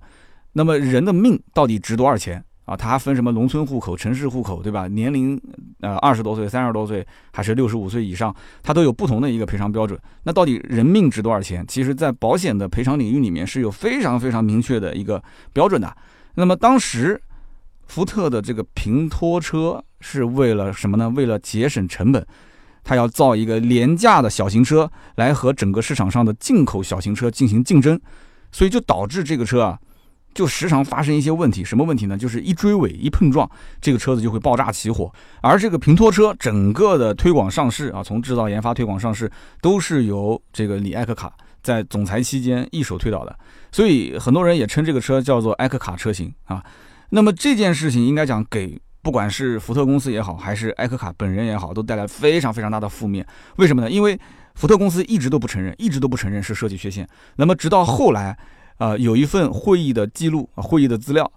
[0.52, 2.76] 那么人的命到底值多少钱啊？
[2.76, 4.86] 它还分什么农村户口、城市户口，对吧？
[4.88, 5.40] 年龄
[5.80, 9.98] 呃二十多岁、三十多岁还是六十五岁以上，它都有不同的一个赔偿标准。
[10.24, 11.64] 那到底人命值多少钱？
[11.66, 15.96] 其实，在保险的赔偿领域里面是有非常非常明确的一个标准的。
[16.34, 17.20] 那么当时
[17.86, 21.10] 福特的这个平拖车是为了什么呢？
[21.10, 22.26] 为了节省成本，
[22.84, 27.98] 它要造一个廉价的小型车来和整个市场上的进口小型车进行竞争，
[28.50, 29.78] 所以就导致这个车啊。
[30.34, 32.16] 就时常发生一些问题，什么问题呢？
[32.16, 33.48] 就是一追尾、一碰撞，
[33.80, 35.12] 这个车子就会爆炸起火。
[35.42, 43.38] 而这个平拖车整个的推广上市啊，从制造、研发、推广、上市，都是由这个李艾克卡在总裁期间一手推导的。
[43.70, 46.64] 所以很多人也称这个车叫做艾克卡车型啊。
[47.10, 53.26] 那么这件事情应该讲给不管是福特公司也好，还是艾克卡本人也好，都带来非常非常大的负面。
[53.56, 53.90] 为什么呢？
[53.90, 54.18] 因为
[54.54, 57.06] 福特公司一直都不承认，一直都不承认是设计缺陷。
[57.36, 58.38] 那么直到后来。
[58.76, 61.30] 啊，有一份会议的记录啊，会议的资料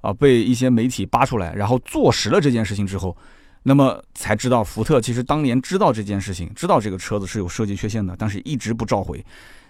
[0.00, 3.16] 啊，被一些媒体扒出来，然后坐实了这件事情之后，
[3.62, 9.24] 那么才知道福特其实当年知道这件事情，知道这个车子是有设计缺陷的，但是一直不召回。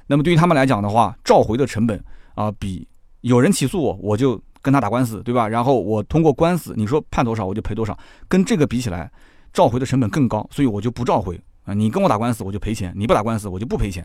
[0.07, 2.03] 那么对于他们来讲的话，召回的成本
[2.35, 2.87] 啊，比
[3.21, 5.49] 有人起诉我，我就跟他打官司，对吧？
[5.49, 7.97] 然后我通过官司，你说判多少我就赔多少，
[8.29, 9.11] 跟这个比起来，
[9.53, 11.75] 召回的成本更高，所以我就不召回啊。
[11.75, 14.05] 你跟我打官司我就赔钱，你不打官司我就不赔钱。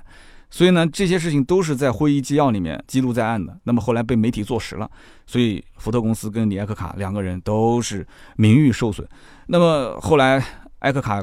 [0.50, 3.58] 所以呢，这些事情都是在会议纪要里面记录在案的。
[3.64, 4.90] 那么后来被媒体坐实了，
[5.26, 8.06] 所以福特公司跟李艾克卡两个人都是
[8.38, 9.08] 名誉受损。
[9.48, 10.44] 那么后来
[10.80, 11.22] 艾克卡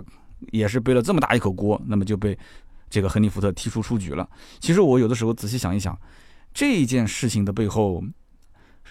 [0.51, 2.37] 也是背了这么大一口锅，那么就被
[2.91, 4.29] 这个亨利福特踢出出局了。
[4.61, 5.97] 其实我有的时候仔细想一想，
[6.53, 8.03] 这件事情的背后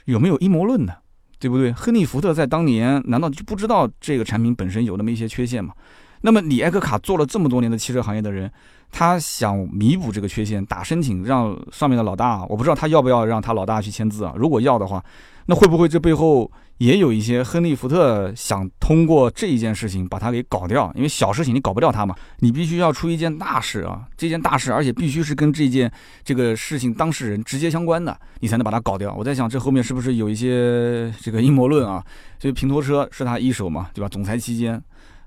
[0.06, 0.94] 有没有阴谋论呢？
[1.38, 1.72] 对不对？
[1.74, 5.74] 亨利福特在当年难道就不知道这个产品本身有那么一些缺陷吗？
[6.22, 8.52] 那么李艾克卡做了这么多年的汽车行业的人。
[8.94, 14.34] 他想弥补这个缺陷，打申请让上面的老大，我不知道他要不要让他老大去签字啊？
[14.36, 15.02] 如果要的话，
[15.46, 20.92] 那会不会这背后也有一些亨利福特想通过这一件事情把他给搞掉？
[20.94, 24.02] 因为小事情你搞不掉他嘛，你必须要出一件大事啊！
[24.18, 25.90] 这件大事，而且必须是跟这件
[26.26, 29.16] 这个事情当事人直接相关的，你才能把它搞掉。
[29.18, 32.04] 我在想，这后面是不是有一些这个阴谋论啊？
[32.40, 34.10] 所以平拖车是他一手嘛，对吧？
[34.10, 34.82] 总裁期间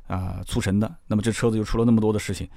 [0.07, 2.49] 啊促成的，那么这车子就出了那么多的事情。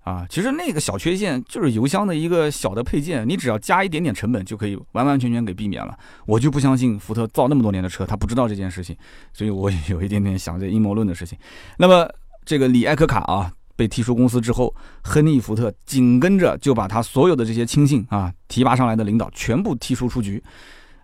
[0.00, 5.98] 啊，其实那个小缺陷就是油箱的一个小的配件，你只要加一点点成本就可以完完全全给避免了。
[6.26, 8.94] 我就不相信福特造那么多年的车，他不知道这件事情，
[9.32, 11.38] 所以我有一点点想这阴谋论的事情。
[11.78, 12.06] 那么
[12.44, 20.42] 这个李艾克卡啊被踢出公司之后，亨利福特紧跟着就把他所有的这些亲信啊提拔上来的领导全部踢出出局。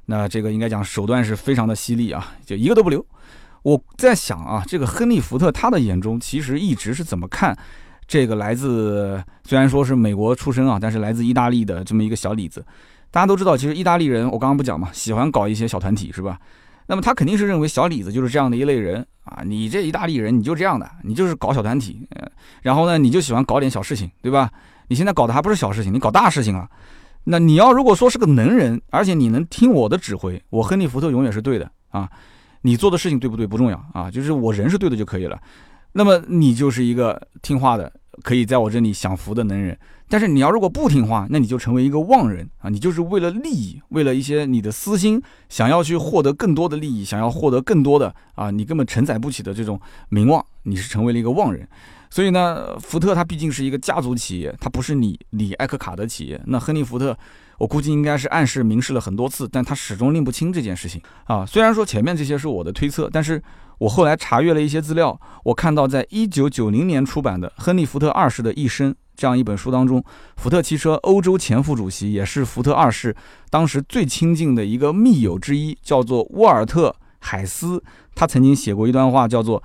[0.05, 3.03] 那这个应该讲手段是非常的犀利啊，就一个都不留。
[3.62, 7.57] 我在想啊，这个亨利福特他的眼中其实一直是怎么看？
[8.07, 12.64] 这个来自虽然说是美国出生啊，但是来自意大利的这么一个小李子，
[13.11, 16.38] 大家都知道，其实意大利人我刚刚不讲嘛，喜欢搞一些小团体是吧？
[16.87, 22.05] 那么他肯定是认为小李子就是这样的一类人啊，你这意大利人你就这样的，你就是搞小团体，
[22.62, 24.51] 然后呢你就喜欢搞点小事情，对吧？
[24.88, 26.68] 你现在搞的还不是小事情，你搞大事情了。
[27.25, 32.11] 那你要如果说是个能人，而且你能听我的指挥，我亨利福特永远是对的啊。
[32.62, 35.40] 你做的事情对不对不重要啊，就是我人是对的就可以了。
[35.92, 37.92] 那么你就是一个听话的。
[38.23, 42.68] 可以在我这里享福的能人，但是你要如果不听话，那你就成为一个妄人啊！
[42.68, 51.66] 你就是为了利益，为了一些你的私心，想要去获得更多的利益，想要获得更多的啊，你根本承载不起的这种名望，你是成为了一个妄人。
[52.11, 56.38] 所以呢，福特它毕竟是一个家族企业，它不是你李艾克卡的企业。
[56.44, 57.16] 那亨利福特，
[57.61, 61.46] 我估计应该是暗示明示了很多次，但他始终拎不清这件事情啊。
[61.46, 63.40] 虽然说前面这些是我的推测，但是。
[63.81, 70.05] 我后来查阅了一些资料，我看到在一九九零年出版的《亨利·福特二世的一生》这样一本书当中，
[70.37, 73.16] 福特汽车欧洲前副主席，也是福特二世
[73.49, 77.83] 当时最亲近的一个密友之一，叫做沃尔特·海斯，
[78.14, 79.62] 他曾经写过一段话，叫做：“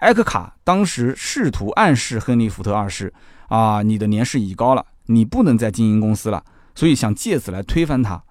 [0.00, 3.12] 埃克卡当时试图暗示亨利·福特二世
[3.48, 6.42] 啊，你的年事已高了，你不能再经营公司了，
[6.80, 8.22] 所以想借此来推翻他。”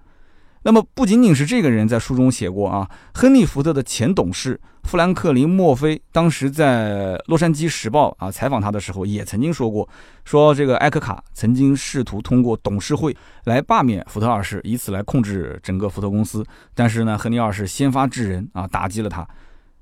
[0.64, 9.88] 那么不仅仅是这个人在书中写过啊，亨利·福特的前董事富兰克林·墨菲当时在《洛杉矶时报》啊采访他的时候，也曾经说过，
[10.26, 16.44] 说这个埃克卡曾经试图通过董事会来罢免福特二世，以此来控制整个福特公司。
[16.74, 19.26] 但是呢，亨利二世先发制人啊，打击了他。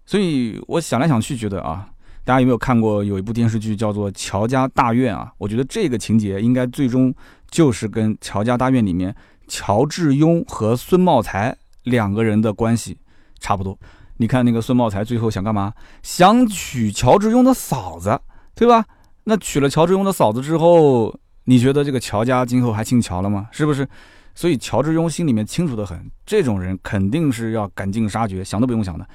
[0.05, 1.89] 所以我想来想去，觉得啊，
[2.23, 5.33] 大家有没有看过有一部电视剧叫做《乔家大院》啊？
[5.39, 7.11] 我觉得这个情节应该最终
[7.49, 9.15] 就是跟《乔家大院》里面。
[9.49, 12.97] 乔致庸和孙茂才两个人的关系
[13.39, 13.79] 差不多。
[14.17, 15.73] 你看那个孙茂才最后想干嘛？
[16.03, 18.19] 想娶乔致庸的嫂子，
[18.53, 18.83] 对吧？
[19.23, 23.47] 那娶了乔致庸的嫂子之后，你觉得这个乔家今后还姓乔了吗？
[23.53, 23.87] 是不是？
[24.35, 29.07] 所以乔致庸心里面清楚的很，这种人肯定是要赶尽杀绝，想都不用想的。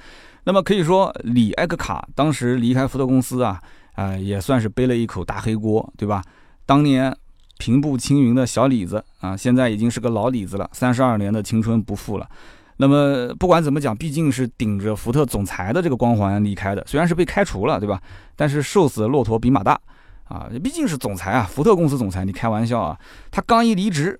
[0.45, 3.61] 那么可以说，李艾克卡当时离开福特公司啊，
[3.93, 6.23] 呃，也算是背了一口大黑锅，对吧？
[6.65, 7.15] 当年。
[7.63, 12.27] 平步青云的小李子啊，现在已经是个老李子了，三十二年的青春不复了。
[12.75, 18.01] 那么不管怎么讲，毕竟是顶着福特总裁的这个光环离开的，虽然是被开除了，对吧？
[18.35, 19.79] 但是瘦死的骆驼比马大
[20.25, 22.99] 啊，毕竟是总裁啊，福特公司总裁，你开玩笑啊？
[23.31, 24.19] 他刚一离职，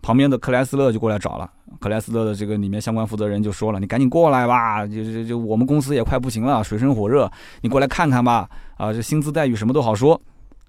[0.00, 7.28] 旁边的克莱斯勒就过来找了，克莱斯勒的这个里面相关负责人就说了：“你赶紧过来吧，就就就我们公司也快不行了，水深火热，
[7.62, 8.48] 你过来看看吧。
[8.76, 10.20] 啊，这薪资待遇什么都好说。”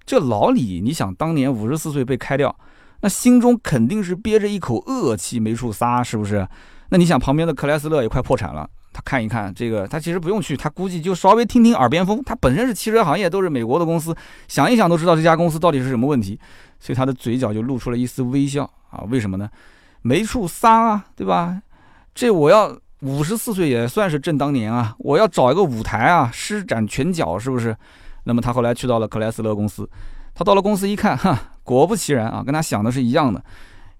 [0.04, 2.54] 这老李，你想当年五十四岁被开掉，
[3.00, 6.46] 那心中肯定是憋着一口恶气没处撒，是不是？
[6.90, 12.22] 那你想旁边的克莱斯勒也快破产了，他看一看这个，他其实不用去，他估计就稍微听听耳边风。
[12.24, 14.14] 他本身是汽车行业，都是美国的公司，
[14.46, 16.38] 想一想都知道这家公司到底是什么问题，
[16.78, 19.04] 所以他的嘴角就露出了一丝微笑啊。
[19.08, 19.48] 为什么呢？
[20.02, 21.62] 没处撒啊，对吧？
[22.14, 27.74] 这我要五十四岁也算是正当年啊，我要找一个舞台啊，施展拳脚，是不是？
[28.24, 29.88] 那么他后来去到了克莱斯勒公司，
[30.34, 33.42] 他到了公司一看，哈，果不其然啊，跟他想的是一样的，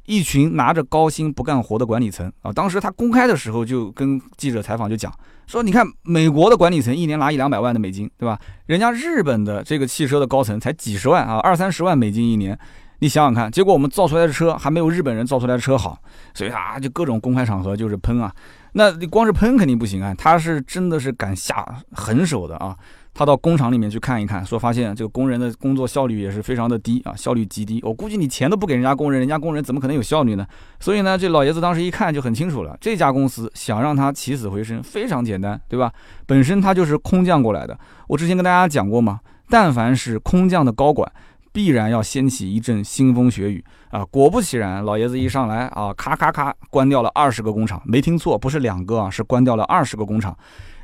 [0.07, 2.53] 一群拿着高薪不干活的管理层啊。
[2.53, 5.13] 当时他公开的时候就跟记者采访就讲
[5.47, 8.39] 说，你看美国的管理层一年拿一两百万的美金，对吧？
[8.67, 12.59] 人家日本的这个汽车的高层才几十万啊，二三十万美金一年，
[13.01, 15.99] 你想想看，结果我们造出来的车还没有日本人造出来的车好，
[16.33, 18.33] 所以啊，就各种公开场合就是喷啊。
[18.75, 22.75] 那你光是喷肯定不行啊，他是真的是敢下狠手的啊。
[23.14, 27.79] 他到工厂里面去看一看，说发现这个工人的工作效率也是非常的低啊，效率极低。
[27.83, 30.46] 我估计你钱都不给人家工人，人家工人怎么可能有效率呢？
[30.81, 35.92] 所以呢，这老爷子当时一看就很清楚了，这家公司想让他起死回生非常简单，对吧？
[36.27, 37.79] 本身他就是空降过来的。
[38.09, 39.20] 我之前跟大家讲过嘛，
[39.51, 41.11] 但凡是空降的高管，
[41.53, 44.03] 必然要掀起一阵腥风血雨啊！
[44.07, 50.35] 果不其然，老爷子一上来啊，咔咔咔，关掉了二十个工厂，没听错，不是两个啊，是关掉了二十个工厂。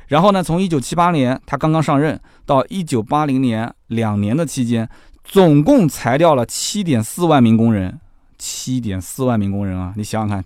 [0.09, 4.89] 然后呢，从一九七八年他刚刚上任到一九八零年两年的期间，
[5.23, 7.99] 总共裁掉了七点四万名工人，
[8.37, 9.93] 七点四万名工人啊！
[9.95, 10.43] 你想想看，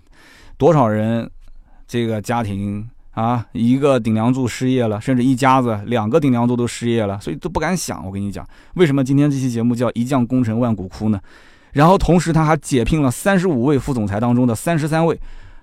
[0.58, 1.30] 多少人
[1.86, 8.04] 这个家庭啊，一个顶梁柱失业了，甚至一家子两个顶梁柱都失业了，所以都不敢想。
[8.04, 11.18] 我跟你讲，为什么今天这期节目叫一将功成万骨枯呢？
[11.72, 15.18] 然后同时他还解聘了三十五位副总裁当中的三十三位，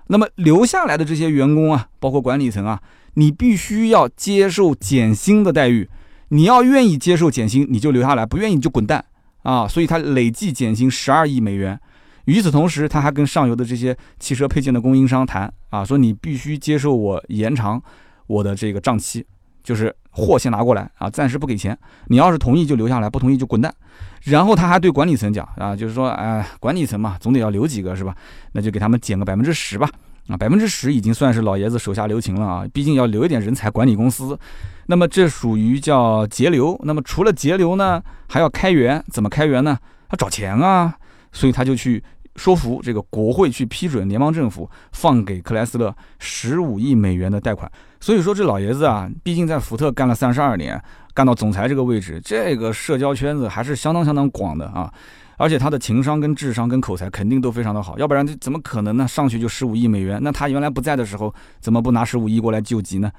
[0.08, 2.82] 那么留下来的这些员工啊，包括管理层啊。
[3.14, 5.88] 你必须要接受减薪的待遇，
[6.28, 9.04] 你要愿意接受减薪，你就留下来；不愿意你就滚蛋
[9.42, 9.68] 啊！
[9.68, 11.78] 所以他累计减薪十二亿美元。
[12.24, 17.82] 与此同时，他还跟上游的这些汽车配件的供应商谈啊，说你必须接受我延长
[18.26, 19.26] 我的这个账期，
[19.62, 21.76] 就是货先拿过来啊，暂时不给钱。
[22.06, 23.74] 你要是同意就留下来，不同意就滚蛋。
[24.22, 28.14] 然后他还对管理层讲啊，就是说，哎，管理层嘛，总得要留几个是吧？
[28.52, 29.90] 那就给他们减个百分之十吧。
[30.28, 32.64] 啊，百分之十已经算是老爷子手下留情了啊！
[32.72, 34.38] 毕竟要留一点人才管理公司，
[34.86, 36.78] 那么这属于叫节流。
[36.84, 39.76] 那么除了节流呢，还要开源，怎么开源呢？
[40.08, 40.94] 他找钱啊，
[41.32, 42.02] 所以他就去
[42.36, 47.70] 说服这个国会去批准联邦政府放给克莱斯勒十五亿美元的贷款。
[48.00, 50.80] 所以说这老爷子啊，毕竟在福特干了三十二年，
[51.14, 54.92] 干到总裁这个位置，这个社交圈子还是相当相当广的啊。
[55.36, 59.08] 而且他的情商跟智商跟口才肯定都非常的好，要不然这怎么可能呢？
[59.08, 63.10] 上去就十五亿美元，那他原来不在的时候，怎么不拿十五亿过来救急呢？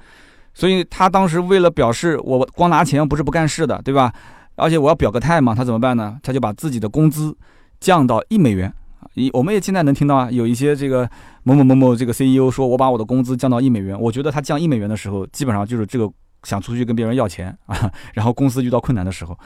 [0.54, 4.12] 所以他当时为了表示我光拿钱不是不干事的，对吧？
[4.56, 6.16] 而且我要表个态嘛，他怎么办呢？
[6.22, 7.36] 他就把自己的工资
[7.80, 8.72] 降到一美元。
[9.14, 11.08] 一我们也现在能听到啊，有一些这个
[11.42, 14.00] 某某某某这个 CEO 说我把我的工资降到一美元。
[14.00, 16.08] 我觉得他降一美元的时候，基本上就是这个
[16.44, 19.36] 想出去跟别人要钱啊，然后公司遇到困难的时候。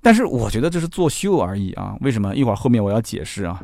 [0.00, 1.96] 但是我觉得这是作秀而已啊！
[2.00, 2.34] 为什么？
[2.34, 3.60] 一会儿后面我要解释啊。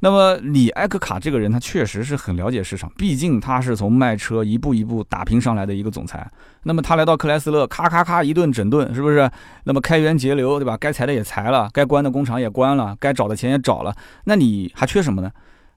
[0.00, 6.30] 那么李埃克卡这个人，他确实是很了解市场，毕竟他是从卖车一步一步打拼上来的一个总裁。
[6.64, 9.30] 那么他来到克莱斯勒，咔咔咔一顿整顿，是不是？
[9.64, 10.76] 那么开源节流，对吧？
[10.76, 13.94] 该裁的也裁了，该关的工厂也关了，该找的钱也找了。
[14.24, 15.30] 那你还缺什么呢？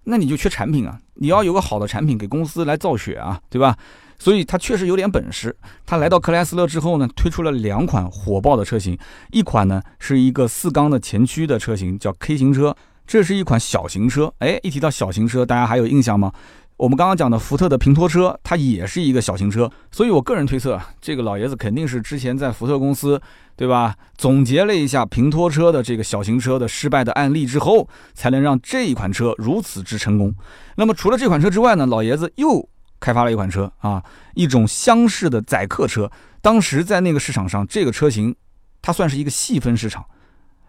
[0.03, 0.97] 那你就缺产品啊！
[1.15, 3.77] 你要有个好的产品给公司来造血啊，对吧？
[4.19, 5.55] 所以他确实有点本事。
[5.85, 8.97] 他来到克莱斯勒之后呢，推出了两款火爆的车型，
[9.31, 12.75] 一款呢是一个四缸的前驱的车型，叫 K 型车，
[13.05, 14.33] 这是一款小型车。
[14.39, 16.31] 哎，一提到小型车，大家还有印象吗？
[16.77, 19.67] 我们刚刚讲的福特的平拖车，它也是一个小型车。
[19.91, 23.19] 所以我个人推测，这个老爷子肯定是之前在福特公司，
[23.55, 23.95] 对吧？
[24.15, 30.35] 总结了一下平拖车的这个小型车的失败的案例之后，才能让这一款车如此之成功。
[30.75, 32.67] 那么除了这款车之外呢，老爷子又。
[32.99, 34.03] 开发了一款车啊，
[34.35, 36.11] 一种厢式的载客车。
[36.41, 38.35] 当时在那个市场上，这个车型
[38.81, 40.05] 它算是一个细分市场，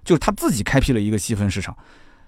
[0.05, 1.77] 就是他自己开辟了一个细分市场。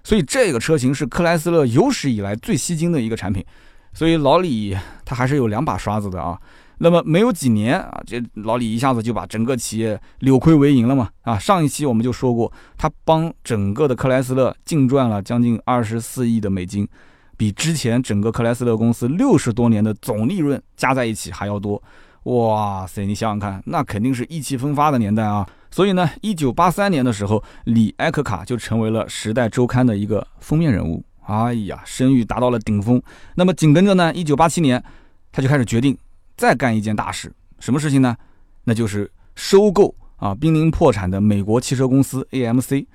[0.03, 3.45] 所以这个车型是克莱斯勒有史以来最吸睛的一个产品。
[3.93, 6.39] 所以老李他还是有两把刷子的啊。
[6.77, 11.37] 那么没有几年啊，这老李一下子就把整个企业扭亏为盈了嘛啊。
[11.37, 16.87] 上一期我们就说过，他帮整个的克莱斯勒净赚了将近二十四亿的美金。
[17.41, 21.81] 比之前整个克莱斯勒公司六十多年的总利润加在一起还要多，
[22.25, 23.03] 哇塞！
[23.03, 25.49] 你想想看，那肯定是意气风发的年代啊。
[25.71, 31.03] 所以呢，一九八三年的时候，李埃克卡就成为了《时代周刊》的一个封面人物。
[31.25, 33.01] 哎呀，声誉达到了顶峰。
[33.33, 34.83] 那么紧跟着呢，一九八七年，
[35.31, 35.97] 他就开始决定
[36.37, 37.33] 再干一件大事。
[37.57, 38.15] 什么事情呢？
[38.65, 42.85] 那就是收购啊濒临破产的美国汽车公司 AMC。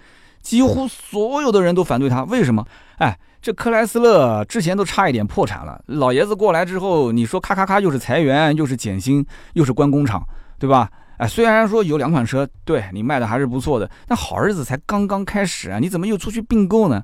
[0.41, 2.65] 几乎所有的人都反对他，为什么？
[2.99, 3.19] 哎。
[3.47, 10.21] 这克莱斯勒之前都差一点破产了，老爷子过来之后，你说咔咔咔又是裁员，又是减薪，又是关工厂，
[10.59, 10.91] 对吧？
[11.19, 17.01] 哎，虽然说有两款车，对你卖的还是不错的，但好日子才刚刚开始啊，你怎么又出去并购呢？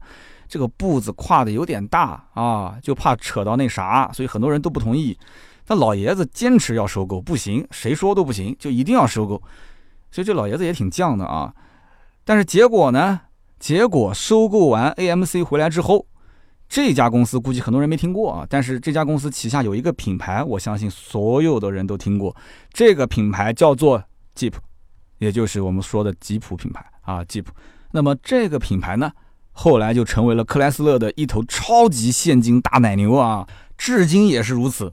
[0.49, 5.17] 这个步子跨的有点大啊，就怕扯到那啥，所以很多人都不同意。
[5.65, 9.41] 但老爷子坚持要收购，不行，谁说都不行，就一定要收购。
[10.11, 11.55] 所以这老爷子也挺犟的啊。
[12.25, 13.21] 但是结果呢？
[13.61, 16.05] 结果收购完 AMC 回来之后。
[16.73, 22.35] 这家公司估计很多人没听过啊，但是这家公司旗下有一个品牌，我相信所有的人都听过。
[22.73, 24.03] 这个品牌叫做
[24.35, 24.55] Jeep，
[25.19, 27.45] 也就是我们说的吉普品牌啊，Jeep。
[27.91, 29.13] 那么这个品牌呢，
[29.51, 34.91] 后来就成为了克莱斯勒的一头超级现金大奶牛啊，至今也是如此。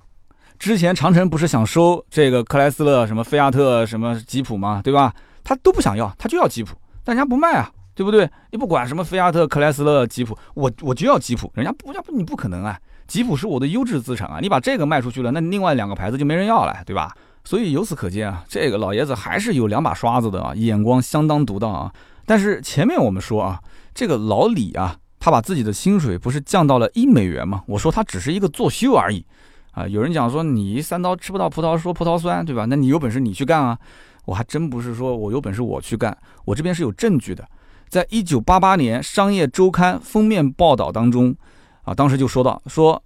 [0.58, 4.82] 之前长城不是想收这个克莱斯勒什么菲亚特什么吉普吗？
[4.84, 5.16] 对吧？
[5.46, 7.72] 他都不想要，他就要吉普，但人家不卖啊。
[8.00, 8.30] 对不对？
[8.52, 12.80] 你不管什么菲亚特、克莱斯勒、吉普，我我就要吉普，人家不要不你不可能啊！
[13.08, 14.40] 吉普是我的优质资产啊！
[14.42, 17.14] 你把这个卖出去了，那另外两个牌子就没人要了，对吧？
[17.44, 21.94] 所以由此可见啊，这个老爷子还是有两把刷子的啊，眼光相当独到啊。
[22.26, 23.60] 但是前面我们说啊，
[23.94, 27.64] 这个老李啊，他把自己的薪水不是降到了一美元吗？
[27.68, 29.26] 我说他只是一个作秀而已
[29.72, 29.86] 啊。
[29.86, 32.64] 有人讲说你三刀吃不到葡萄说葡萄酸，对吧？
[32.64, 33.78] 那你有本事你去干啊！
[34.24, 37.46] 我还真不是说我有本事我去干，我这边是有证据的。
[37.90, 41.36] 在一九八八年《商业周刊》封面报道当中，
[41.82, 43.04] 啊，当时就说到说，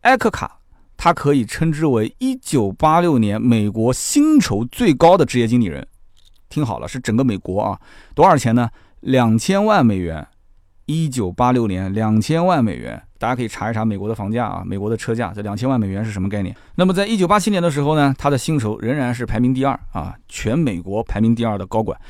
[0.00, 0.58] 埃克卡
[0.96, 5.86] 他可以称之为一九八六年美国薪酬最高的职业经理人。
[6.48, 7.78] 听好了，是整个美国啊，
[8.14, 8.70] 多少钱呢？
[9.00, 10.26] 两千万美元。
[10.86, 16.54] 一九八六年两千万美元，大家可以查一查美国的房价啊，美国的车价，这两千万美元是什么概念？
[16.76, 22.00] 那么在一九八七年的时候呢，他的薪酬仍然是排名第二啊，全美国排名第二的高管。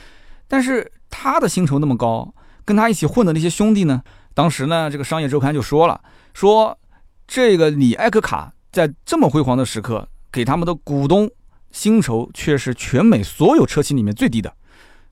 [0.47, 2.35] 但是他的薪酬那么高，
[2.65, 4.03] 跟他一起混的那些兄弟呢？
[4.35, 6.01] 当时呢，这个商业周刊就说了，
[6.35, 6.79] 说
[7.27, 11.31] 这个李艾克卡在这么辉煌的时刻，给他们的股东
[11.71, 14.53] 薪酬却是全美所有车企里面最低的。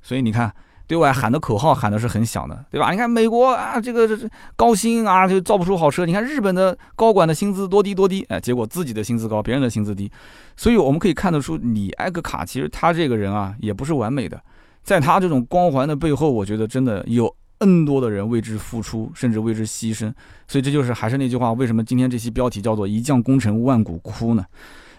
[0.02, 0.54] 所以你看。
[0.86, 2.90] 对外喊的口号喊的是很响的，对吧？
[2.90, 6.04] 你看美国啊，这个这高薪啊，就造不出好车。
[6.04, 10.12] 你看日本的高管的薪资多低多低，哎，结果自己的薪资高，别人的薪资低。
[10.58, 14.38] 所以我们可以看得出，李艾克卡其实他这个人啊，也不是完美的，
[14.84, 20.12] 在他这种光环的背后，我觉得真的有 N 多的人为之付出，甚至为之牺牲。
[20.46, 24.44] 所以这就是还是那句话，为什么今天这期标题叫做“一将功成万骨枯”呢？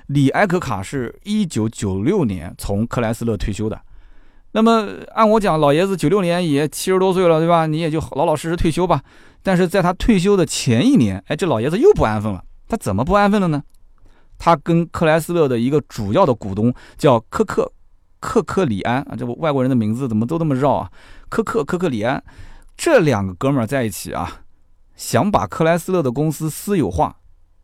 [0.07, 3.79] 李艾克卡是一九九六年从克莱斯勒退休的。
[4.53, 7.67] 那么按我讲，老爷子九六年也七十多岁了，对吧？
[7.67, 9.01] 你也就老老实实退休吧。
[9.43, 12.43] 但是在他退休的前一年，哎，这老爷子又不安分了。
[12.67, 13.61] 他怎么不安分了呢？
[14.37, 17.71] 他跟克莱斯勒的一个主要的股东叫科克
[18.25, 20.91] 克克里安啊，这外国人的名字怎么都那么绕啊？
[21.29, 22.23] 科克科克里安，
[22.75, 24.41] 这两个哥们儿在一起啊，
[24.95, 27.17] 想把克莱斯勒的公司私有化，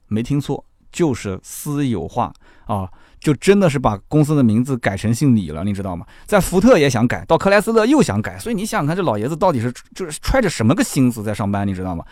[0.07, 2.31] 没听错，就是私有化
[2.65, 2.89] 啊。
[3.19, 6.03] 就真的是把公司的名字改成姓李了，你知道吗？
[6.25, 12.03] 在福特也想改，到克莱斯勒又想改，所以你想想看，这老爷子到底是就是揣着什么个心思在上班，你知道吗？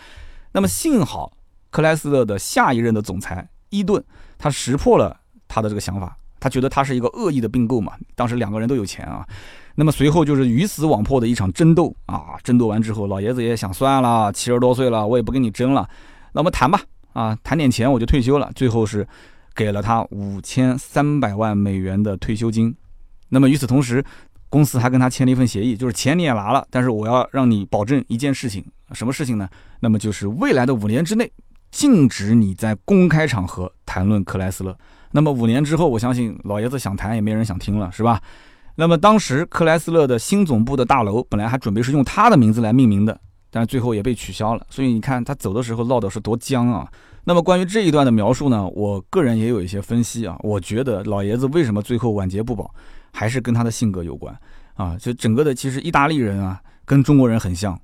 [0.52, 1.34] 那么幸好
[1.72, 4.04] 克莱斯勒的下一任的总裁伊顿，
[4.38, 7.94] 他识破了他的这个想法，他觉得他是一个恶意的并购嘛。
[8.16, 9.26] 当时两个人都有钱啊，
[9.76, 15.90] 那么随后就是鱼死网破的一场争斗啊，争斗完之后，老爷子也想算了，七十多岁了，我也不跟你争了，
[16.34, 16.82] 那我们谈吧，
[17.14, 18.52] 啊，谈点钱我就退休了。
[18.56, 19.08] 最后是。
[19.56, 22.74] 给了他五千三百万美元的退休金，
[23.28, 24.02] 那么与此同时，
[24.48, 28.64] 公司还跟他签了一份协议，就是钱你也拿了，但是我要让你保证一件事情，
[28.94, 29.50] 什么事情呢？
[29.82, 31.30] 那么就是未来的五年之内，
[31.72, 34.78] 禁止你在公开场合谈论克莱斯勒。
[35.12, 38.22] 那么五年之后，我相信老爷子想谈也没人想听了，是吧？
[38.76, 44.66] 那么当时克莱斯勒的新总部的大楼本来还准备是用他的名字来命名的，但最后也被取消了。
[44.70, 46.88] 所以你看他走的时候闹的是多僵啊！
[47.26, 50.38] 那么关于这一段的描述呢，我个人也有一些分析啊。
[50.40, 52.74] 我觉得老爷子为什么最后晚节不保，
[53.12, 54.34] 还是跟他的性格有关
[54.76, 54.96] 啊。
[54.98, 57.78] 就整个的，其实意大利人啊，跟中国人很像，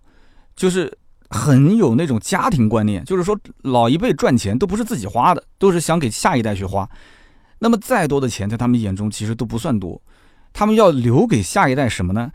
[0.56, 0.92] 就是
[1.30, 6.90] 很有那种家庭观念，就是说老一辈赚钱都不是自己花的，都是想给下一代去花。
[7.60, 10.02] 那么再多的钱，在他们眼中其实都不算多，
[10.54, 12.32] 他们要留给下一代什么呢？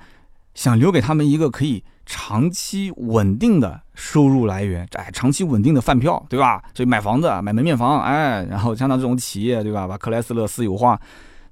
[0.55, 1.84] 想留给他们一个可以。
[2.07, 6.61] 长期稳定的收入来源，哎，长期稳定的饭票，对吧？
[6.74, 9.86] 所以买房子、买门面房，哎，然后像他这种企业，对吧？
[9.86, 11.01] 把克莱斯勒私有化，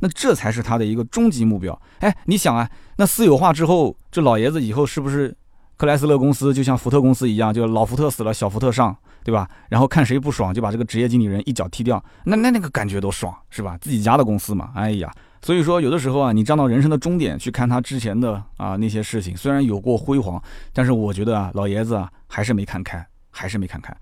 [0.01, 1.81] 那这才是他的一个终极目标。
[2.01, 5.33] 哎，你想啊，那私有化之后，这老爷子以后是不是
[5.79, 9.49] 克莱斯勒公司就像福特公司一样，就老福特死了，小福特上，对吧？
[9.71, 13.79] 然后看谁不爽，就把这个职业经理人一脚踢掉，那那那个感觉多爽，是吧？
[13.81, 15.11] 自己家的公司嘛，哎呀。
[15.41, 23.97] 所以说，有的时候啊，你站到人生的终点去看他之前的啊那些事情，虽然有过辉煌，但是我觉得啊，老爷子啊还是没看开，还是没看开。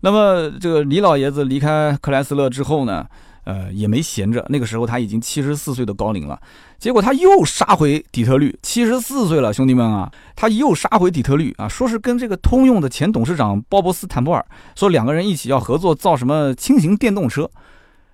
[0.00, 3.06] 那么这个李老爷子离开克莱斯勒之后呢，
[3.50, 4.46] 呃，也没闲着。
[4.48, 6.40] 那个时候他已经七十四岁的高龄了，
[6.78, 14.44] 结果他又杀回底特律，七十四岁了，兄弟们啊，他又杀回底特律啊，说是跟这个通用的前董事长鲍勃斯坦布尔
[14.76, 17.50] 说两个人一起要合作造什么轻型电动车。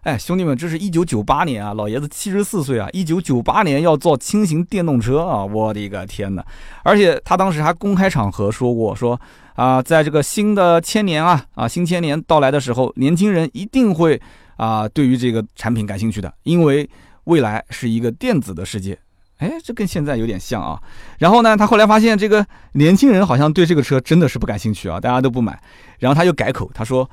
[0.02, 6.44] 哎，兄弟们，这是一九九八年啊，老爷子七十四岁啊，一九九八年要造轻型电动车啊，我的个天哪！
[6.84, 9.20] 而且他当时还公开场合说过，说
[9.56, 14.20] 啊，在这个新的千年啊啊新千年到来的时候，年轻人一定会
[14.56, 16.88] 啊对于这个产品感兴趣的，因为
[17.24, 18.98] 未来是一个电子的世界。
[19.38, 20.82] 哎，这跟现在有点像啊。
[21.18, 25.62] 然后呢，他后来发现这个年轻人好像对这个车真的是不感兴趣啊，大家都不买。
[25.98, 27.08] 然后他又改口，他说。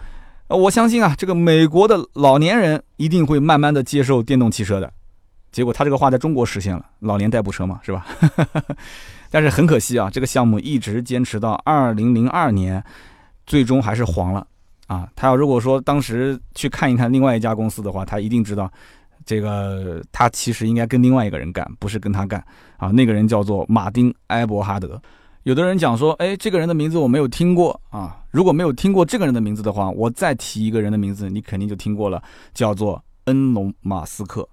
[0.50, 4.92] 我相信啊，这个美国的老年人一定会慢慢的接受电动汽车的。
[5.52, 8.06] 结果他这个话在中国实现了，老年代步车嘛，是吧？
[9.32, 12.84] 但是很可惜啊，这个项目一直坚持到二零零二年，
[13.48, 14.46] 最终还是黄了
[14.88, 15.10] 啊。
[15.16, 18.72] 他要如果说当时去看一看另外一家公司的话，他一定知道
[19.26, 22.44] 这个他其实应该跟另外一个人干，不是跟他干
[22.78, 22.90] 啊。
[22.90, 25.02] 那个人叫做马丁·埃伯哈德。
[25.44, 28.24] 有的人讲说，哎，这个人的名字我没有听过啊。
[28.32, 32.24] 如果没有听过这个人的名字的话，我再提一个人的名字，你肯定就听过了，
[32.54, 34.48] 叫做恩隆·马斯克。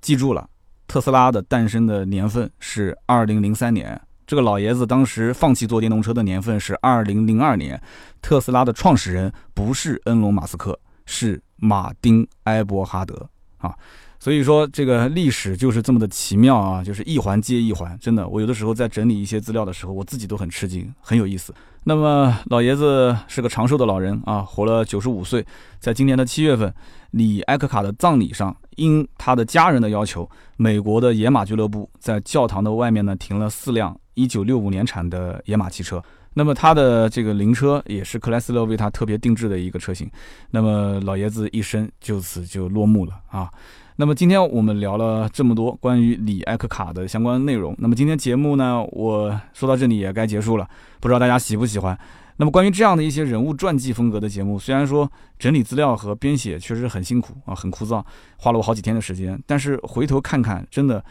[0.00, 0.48] 记住了，
[0.86, 7.80] 特斯拉的诞生的年份是二零零三年，这个老爷子当时放弃做电动车的年份是二零零二年。
[8.20, 13.26] 特斯拉的创始人不是恩隆·马斯克，是马丁·埃伯哈德
[13.56, 13.74] 啊。
[14.20, 17.96] 所以说，这个历史就是这么的奇妙啊，就是一环接一环。
[17.98, 21.54] 真的，我有的时候在整理一些资料的时候，我自己都很吃惊，很有意思。
[21.84, 25.42] 那么，老爷子是个长寿的老人啊，活了九十五岁。
[25.78, 26.70] 在今年的七月份，
[27.12, 36.02] 李埃克卡的葬礼上，因他的家人的要求，美国的野马俱乐部在教堂的外面呢停了四辆一九六五年产的野马汽车。
[36.34, 40.10] 那么他的这个灵车也是克莱斯勒为他特别定制的一个车型。
[40.50, 43.50] 那么老爷子一生就此就落幕了啊。
[43.96, 47.74] 那么今天我们聊了这么多关于李艾克卡的相关内容。
[47.78, 50.68] 那么今天节目呢，我说到这里也该结束了，
[51.00, 51.98] 不知道大家喜不喜欢。
[52.36, 55.10] 那么关于这样的一些人物传记风格的节目，虽然说
[55.40, 58.04] 整理资料和编写确实很辛苦啊，很枯燥，
[58.36, 59.36] 花了我好几天的时间。
[59.44, 61.04] 但是回头看看，真的，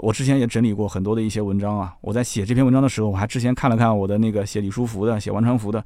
[0.00, 1.94] 我之前也整理过很多的一些文章啊。
[2.00, 5.84] 我在写这篇文章的时候，我还之前看了看我的那个写李书福的、写王传福的。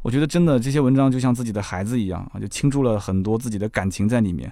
[0.00, 4.50] 我觉得真的这些文章就像自己的孩子一样啊，就倾注了很多自己的感情在里面。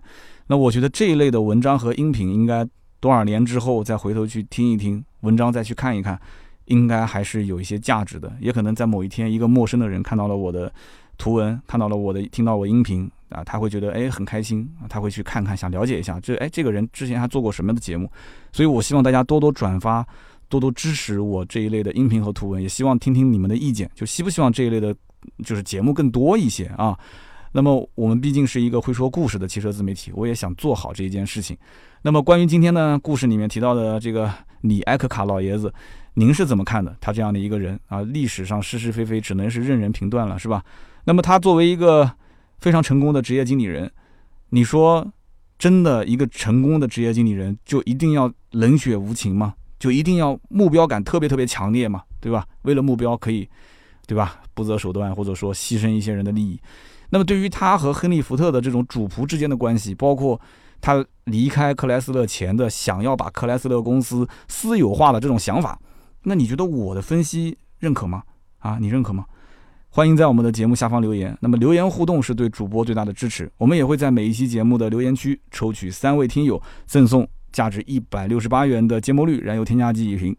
[0.49, 2.67] 那我觉得这一类的文章和音频，应该
[2.99, 6.21] 多少年之后再回头去听一听文章，再去看一看，
[6.65, 8.33] 应该还是有一些价值的。
[8.41, 10.71] 也可能在某一天，一个陌生的人看到了我的
[11.17, 18.11] 图文，看到了我的听到我音频啊，他会觉得哎很开心，他会去看看，想了解一下这哎这个人之前还做过什么样的节目。
[18.53, 20.07] 所以我希望大家多多转发，
[20.49, 24.95] 多多支持我这一类的音频和图文，也希望听听你们的意见，就希不希望这一类的。
[25.45, 26.97] 就是节目更多一些啊，
[27.51, 31.57] 那么我们毕竟是一个会说故事的汽车自媒体，我也想做好这一件事情。
[32.03, 35.73] 那么关于今天呢故事里面提到的这个李埃克卡老爷子，
[36.15, 36.95] 您是怎么看的？
[37.01, 40.63] 他这样的一个人啊，历史上是是非非只能是任人评断了，是吧？
[41.03, 42.09] 那么他作为一个
[42.59, 43.91] 非常成功的职业经理人，
[44.51, 45.07] 你说
[45.59, 49.55] 真的一个成功的职业经理人就一定要冷血无情吗？
[49.79, 52.03] 就一定要目标感特别特别强烈吗？
[52.21, 52.47] 对吧？
[52.63, 53.49] 为了目标可以。
[54.09, 54.41] 对吧？
[54.55, 56.61] 不择手段，或者说牺牲一些人的利益。
[57.11, 60.41] 那么，对于他和亨利·福特的这种主仆之间的关系，包括
[60.81, 65.77] 他离开克莱斯勒前的想要把克莱斯勒公司私有化的这种想法，
[66.23, 68.23] 那你觉得我的分析认可吗？
[68.59, 69.25] 啊，你认可吗？
[69.97, 71.35] 欢迎在我们的节目下方留言。
[71.41, 73.51] 那么，留言互动是对主播最大的支持。
[73.57, 80.37] 我们也会在每一期节目的留言区抽取三位听友，赠送价值一百六十八元的节末绿燃油添加剂一瓶。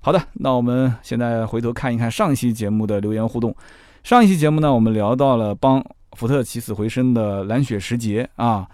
[0.00, 3.56] 好的，那我们现在回头看一看上一期节目的留言互动。
[4.04, 5.82] 上一期节目呢，我们聊到了帮
[6.12, 8.68] 福特起死回生的蓝雪时节啊。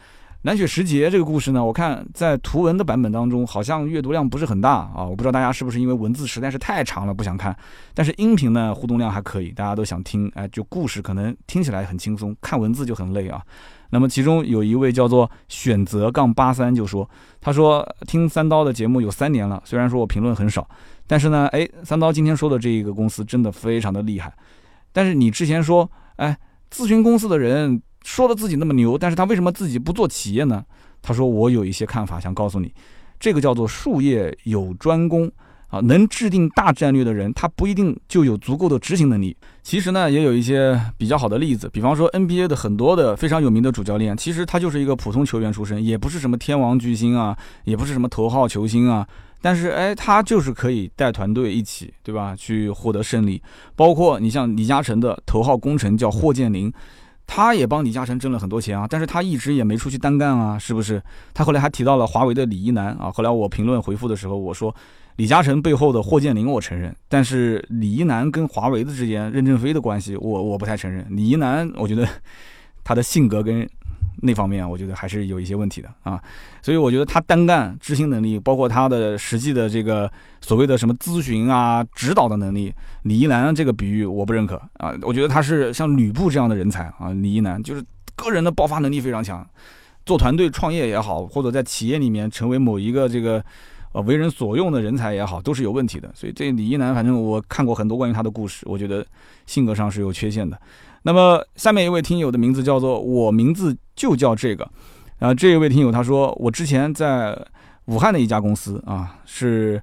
[0.46, 5.02] 南雪时节这个故事呢，我看在图文的版本当中好像阅读量不是很大啊。
[5.02, 7.56] 我不知道大家是不是因为文字实在是太长了不想看，
[7.94, 10.30] 但是音频呢互动量还可以，大家都想听。
[10.34, 13.42] 哎，就故事可能听起来很轻松，看文字就很累啊。
[13.88, 17.08] 那么其中有一位叫做选择杠八三就说，
[17.40, 20.68] 他说听三刀的节目有三年了，虽然说我评论很少。
[21.06, 24.30] 但是呢，哎，三刀今天说的这一个公司真的非常的厉害。
[24.92, 26.36] 但是你之前说，哎，
[26.70, 30.64] 咨询公司的人说的自己那么牛，但是他为什么自己不做企业呢？
[31.02, 32.72] 他说我有一些看法想告诉你，
[33.18, 35.30] 这个叫做术业有专攻
[35.68, 39.36] 啊，能制定大战略的人，他不一定就有足够的执行能力。
[39.62, 49.06] 其实呢，也有一些比较好的例子，比方说 NBA 的很多的非常有名的主教练，其实他就是一个普通球员出身，也不是什么天王巨星啊，也不是什么头号球星啊。
[49.40, 52.34] 但是，哎，他就是可以带团队一起，对吧？
[52.34, 53.42] 去获得胜利。
[53.76, 56.72] 包括你像李嘉诚的头号功臣叫霍建林，
[57.26, 58.86] 他也帮李嘉诚挣了很多钱啊。
[58.88, 61.02] 但是他一直也没出去单干啊，是不是？
[61.32, 63.10] 他后来还提到了华为的李一男啊。
[63.10, 64.74] 后来我评论回复的时候，我说
[65.16, 71.06] 李嘉诚背后的霍建林我承认，但是李一男跟华为的之间任正非的关系，我我不太承认。
[71.10, 72.08] 李一男，我觉得
[72.82, 73.68] 他的性格跟。
[74.22, 76.22] 那方面我觉得还是有一些问题的啊，
[76.62, 80.10] 所以我觉得他单干执行能力，包括他的实际的这个
[80.40, 84.94] 所谓的什么咨询啊、指导的能力，李一男这个比喻我不认可啊。
[85.02, 87.84] 我觉得他是像吕布这样的人才啊，李一男就是
[88.14, 89.46] 个人的爆发能力非常强，
[90.06, 93.44] 做团队创业也好，或者在企业里面成为某一个这个
[93.92, 96.10] 呃为人所用的人才也好，都是有问题的。
[96.14, 99.04] 所以这李一男，反正我看过很多关于他的故事，我觉得
[99.46, 100.58] 性格上是有缺陷的。
[101.06, 104.66] 那么下面一位听友的名字叫做我名字就叫这个，
[105.18, 107.38] 啊，这一位听友他说我之前在
[107.84, 109.80] 武汉的一家公司啊，是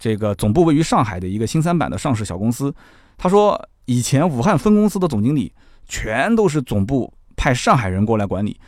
[0.00, 2.74] 这个总部位于上海的一个新三板的上市小公司。
[3.16, 5.52] 他说以前武汉分公司的总经理
[5.86, 8.58] 全都是总部派上海人过来管理，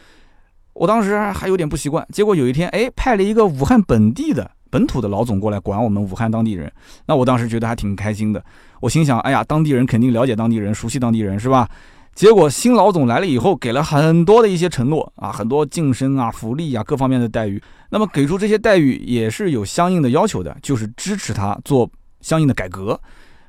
[0.75, 2.07] 我当时还有点不习惯。
[2.13, 6.71] 结果有一天，哎，派了一个武汉本地的本土的老总过来管我们武汉当地人，
[7.07, 8.45] 那我当时觉得还挺开心的。
[8.79, 11.69] 我心想，哎呀，当地人肯定了解当地人，熟悉当地人，是吧？
[12.17, 17.63] 结果新老总来了以后，给了很多的一些承诺啊，很多晋升啊、福利啊各方面的待遇。
[17.91, 21.89] 那么给出这些待遇也是有相应的要求的，就是支持他做
[22.23, 22.99] 相应的改革。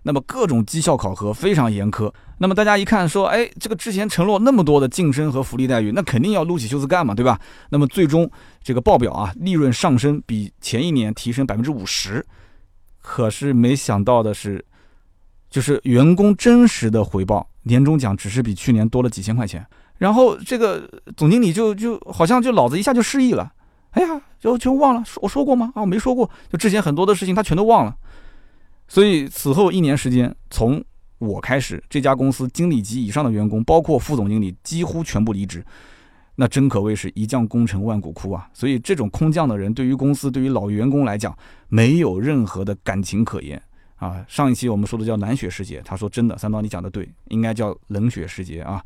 [0.04, 2.12] 那么各种绩效考核非常严苛。
[2.40, 7.40] 那么大家一看说，哎，这个之前承诺那么多的晋升和福利待遇，那肯定要撸起袖子干嘛，对吧？
[7.70, 8.30] 那么最终
[8.62, 12.26] 这个报表啊，利润上升比前一年提升百分之五十。
[13.02, 14.64] 可是没想到的是，
[15.50, 17.50] 就是员工真实的回报。
[17.68, 19.64] 年终奖只是比去年多了几千块钱，
[20.00, 23.54] 然后这个总经理就就好像就脑子一下就失忆了，
[23.92, 25.72] 哎呀，就就忘了我说过吗？
[25.76, 27.96] 啊，我没说过，就之前很多的事情他全都忘了。
[28.88, 30.84] 所以此后一年时间，从
[31.20, 35.66] 我开始，这家公司经理级以上的员工，包括副总经理，几乎全部离职，
[36.36, 38.48] 那真可谓是一将功成万骨枯啊！
[38.54, 41.36] 所以这种空降的人，对于公司，对于老员工来讲，
[41.68, 43.62] 没有任何的感情可言。
[43.98, 48.84] 啊，上一期我们说的叫冷血时节，他说真的，三刀你讲的对，应该叫冷血时节啊。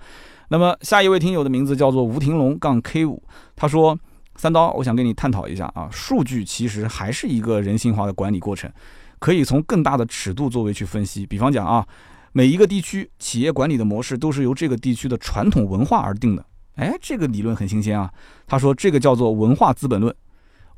[0.48, 3.22] 那么下一位听友的名字叫做吴廷龙杠 K 五，
[3.56, 3.98] 他说
[4.36, 8.72] 三刀，我想跟你探讨一下啊，数据其实还是一个人性化的管理过程，
[9.20, 11.26] 可以从更大的尺度作为去分析。
[11.26, 11.86] 比方讲啊，
[12.32, 16.46] 每一个地区企业管理的模式都是由这个地区的传统文化而定的。
[16.76, 18.10] 哎，这个理论很新鲜啊。
[18.48, 20.16] 他说这个叫做文化资本论。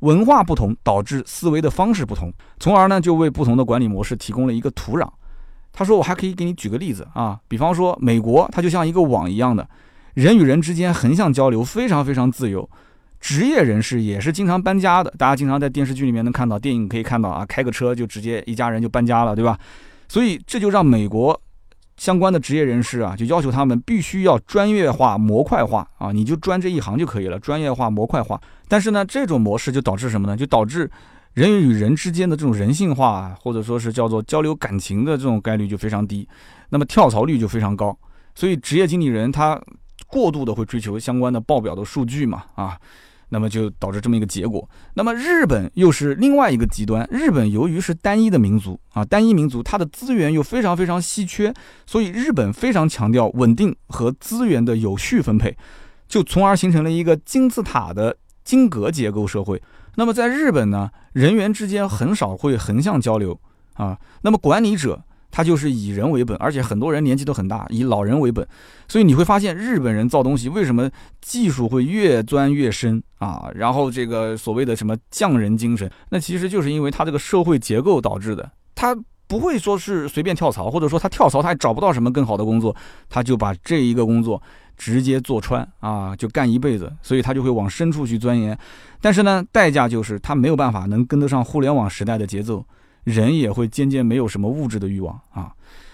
[0.04, 2.30] 文化不同导致思维的方式不同，
[2.60, 5.08] 从而呢就为不同的管理模式提供了一个土壤。
[5.72, 9.66] 他说：“我还可以给你举个例子啊，比方说美国，它就像一个网一样的，
[10.12, 12.68] 人与人之间横向交流非常非常自由，
[13.18, 15.12] 职业人士也是经常搬家的。
[15.16, 19.58] 大家经常在电视剧里面能看到，电影可以看到啊，开个车就直接一家人就搬家了，对吧？
[20.06, 21.40] 所以这就让美国。”
[21.96, 28.40] 相关的职业人士啊，就要求他们必须要专业化、模块化啊，你就专这一行就可以了，专业化、模块化。
[28.68, 30.36] 但是呢，这种模式就导致什么呢？
[30.36, 30.90] 就导致
[31.32, 36.28] 人与人之间的这种人性化，或者说是叫做交流感情的这种概率就非常低，
[36.70, 37.96] 那么跳槽率就非常高。
[38.34, 39.60] 所以职业经理人他
[40.06, 42.78] 过度的会追求相关的报表的数据嘛，啊。
[43.34, 44.68] 那么就导致这么一个结果。
[44.94, 47.04] 那么日本又是另外一个极端。
[47.10, 51.52] 日本由于是单一的民族啊，单一民族，它的资源又非常非常稀缺，
[51.84, 55.56] 所以日本非常强调稳定和资源的有序分配，
[56.06, 59.60] 就从而形成了一个金字塔的金格结构社会。
[59.96, 63.40] 那么在日本呢，人员之间很少会横向交流
[63.72, 63.98] 啊。
[64.22, 65.02] 那么管理者。
[65.36, 68.46] 他就是以人为本，而且很多人年纪都很大，以老人为本，
[68.86, 70.88] 所以你会发现日本人造东西为什么
[71.20, 73.50] 技术会越钻越深啊？
[73.56, 78.48] 然后这个所谓的什么匠人精神，那其实就是因为他这个社会结构导致的。
[78.76, 82.76] 他不会说是随便跳槽，或者说他跳槽他也找不到什么更好的工作，
[83.10, 84.40] 他就把这一个工作
[84.76, 88.56] 直接做穿啊，就干一辈子，所以他就会往深处去钻研。
[89.00, 92.64] 但是呢，代价就是他没有办法能跟得上互联网时代的节奏。
[93.04, 95.52] 人也会渐渐没有什么物质的欲望啊，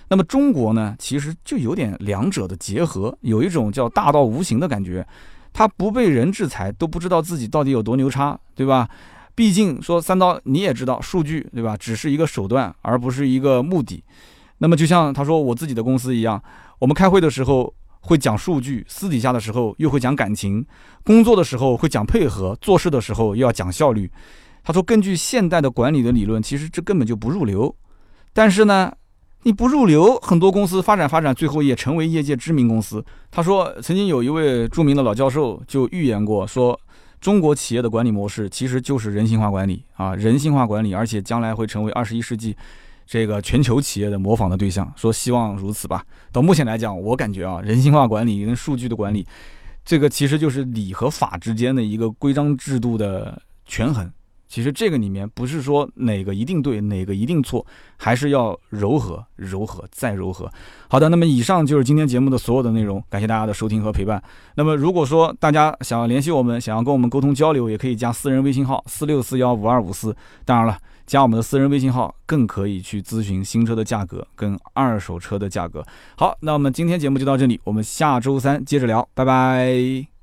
[0.08, 5.06] 那么中国呢，其实就有点两者的结合，有一种叫大道无形的感觉，
[5.52, 8.88] 他不被人制裁都不知道自己到底有多牛叉，对吧？
[9.34, 14.02] 毕竟说三刀你也知道，数据对吧，只是一个手段，而不是一个目的。
[14.58, 16.42] 那么就像他说我自己的公司一样，
[16.78, 20.64] 我们开会的时候会讲数据，私底下的时候又会讲感情，
[21.04, 24.10] 工作的时候会讲配合，做事的时候又要讲效率。
[24.62, 27.74] 他说：“根据现代的管理的理论，其实这根本就不入流。
[28.32, 28.92] 但是呢，
[29.42, 36.78] 你不入流，很多公司发展发展，最后也成为业界知名公司。”他说：“曾经有一位著名的老教授就预言过，说
[37.20, 42.56] 中国企业的管理模式其实就是人性化管理啊，人性化管理，而且将来会成为二十一世纪
[43.06, 44.90] 这个全球企业的模仿的对象。
[44.94, 46.04] 说希望如此吧。
[46.30, 49.26] 到目前来讲，我感觉啊，人性化管理跟数据的管理，
[49.84, 54.10] 这个其实就是理和法之间的一个规章制度的权衡。”
[54.50, 57.64] 其实这个里面不是说哪个一定对，哪个一定错，
[57.96, 60.50] 还是要柔和、柔和再柔和。
[60.88, 64.22] 好的，那么以上就是今天节目的所有的内容，感谢大家的收听和陪伴。
[64.56, 70.14] 那么如果说大家想要联系我们，想要跟我们沟通交流，也可以加私人微信号四六四幺五二五四。
[70.44, 70.76] 当然了，
[71.06, 75.86] 加我们的私人微信号更可以去咨询新车的价格跟二手车的价格。
[76.16, 80.19] 好，那我们今天节目就到这里，我们下周三接着聊，拜拜。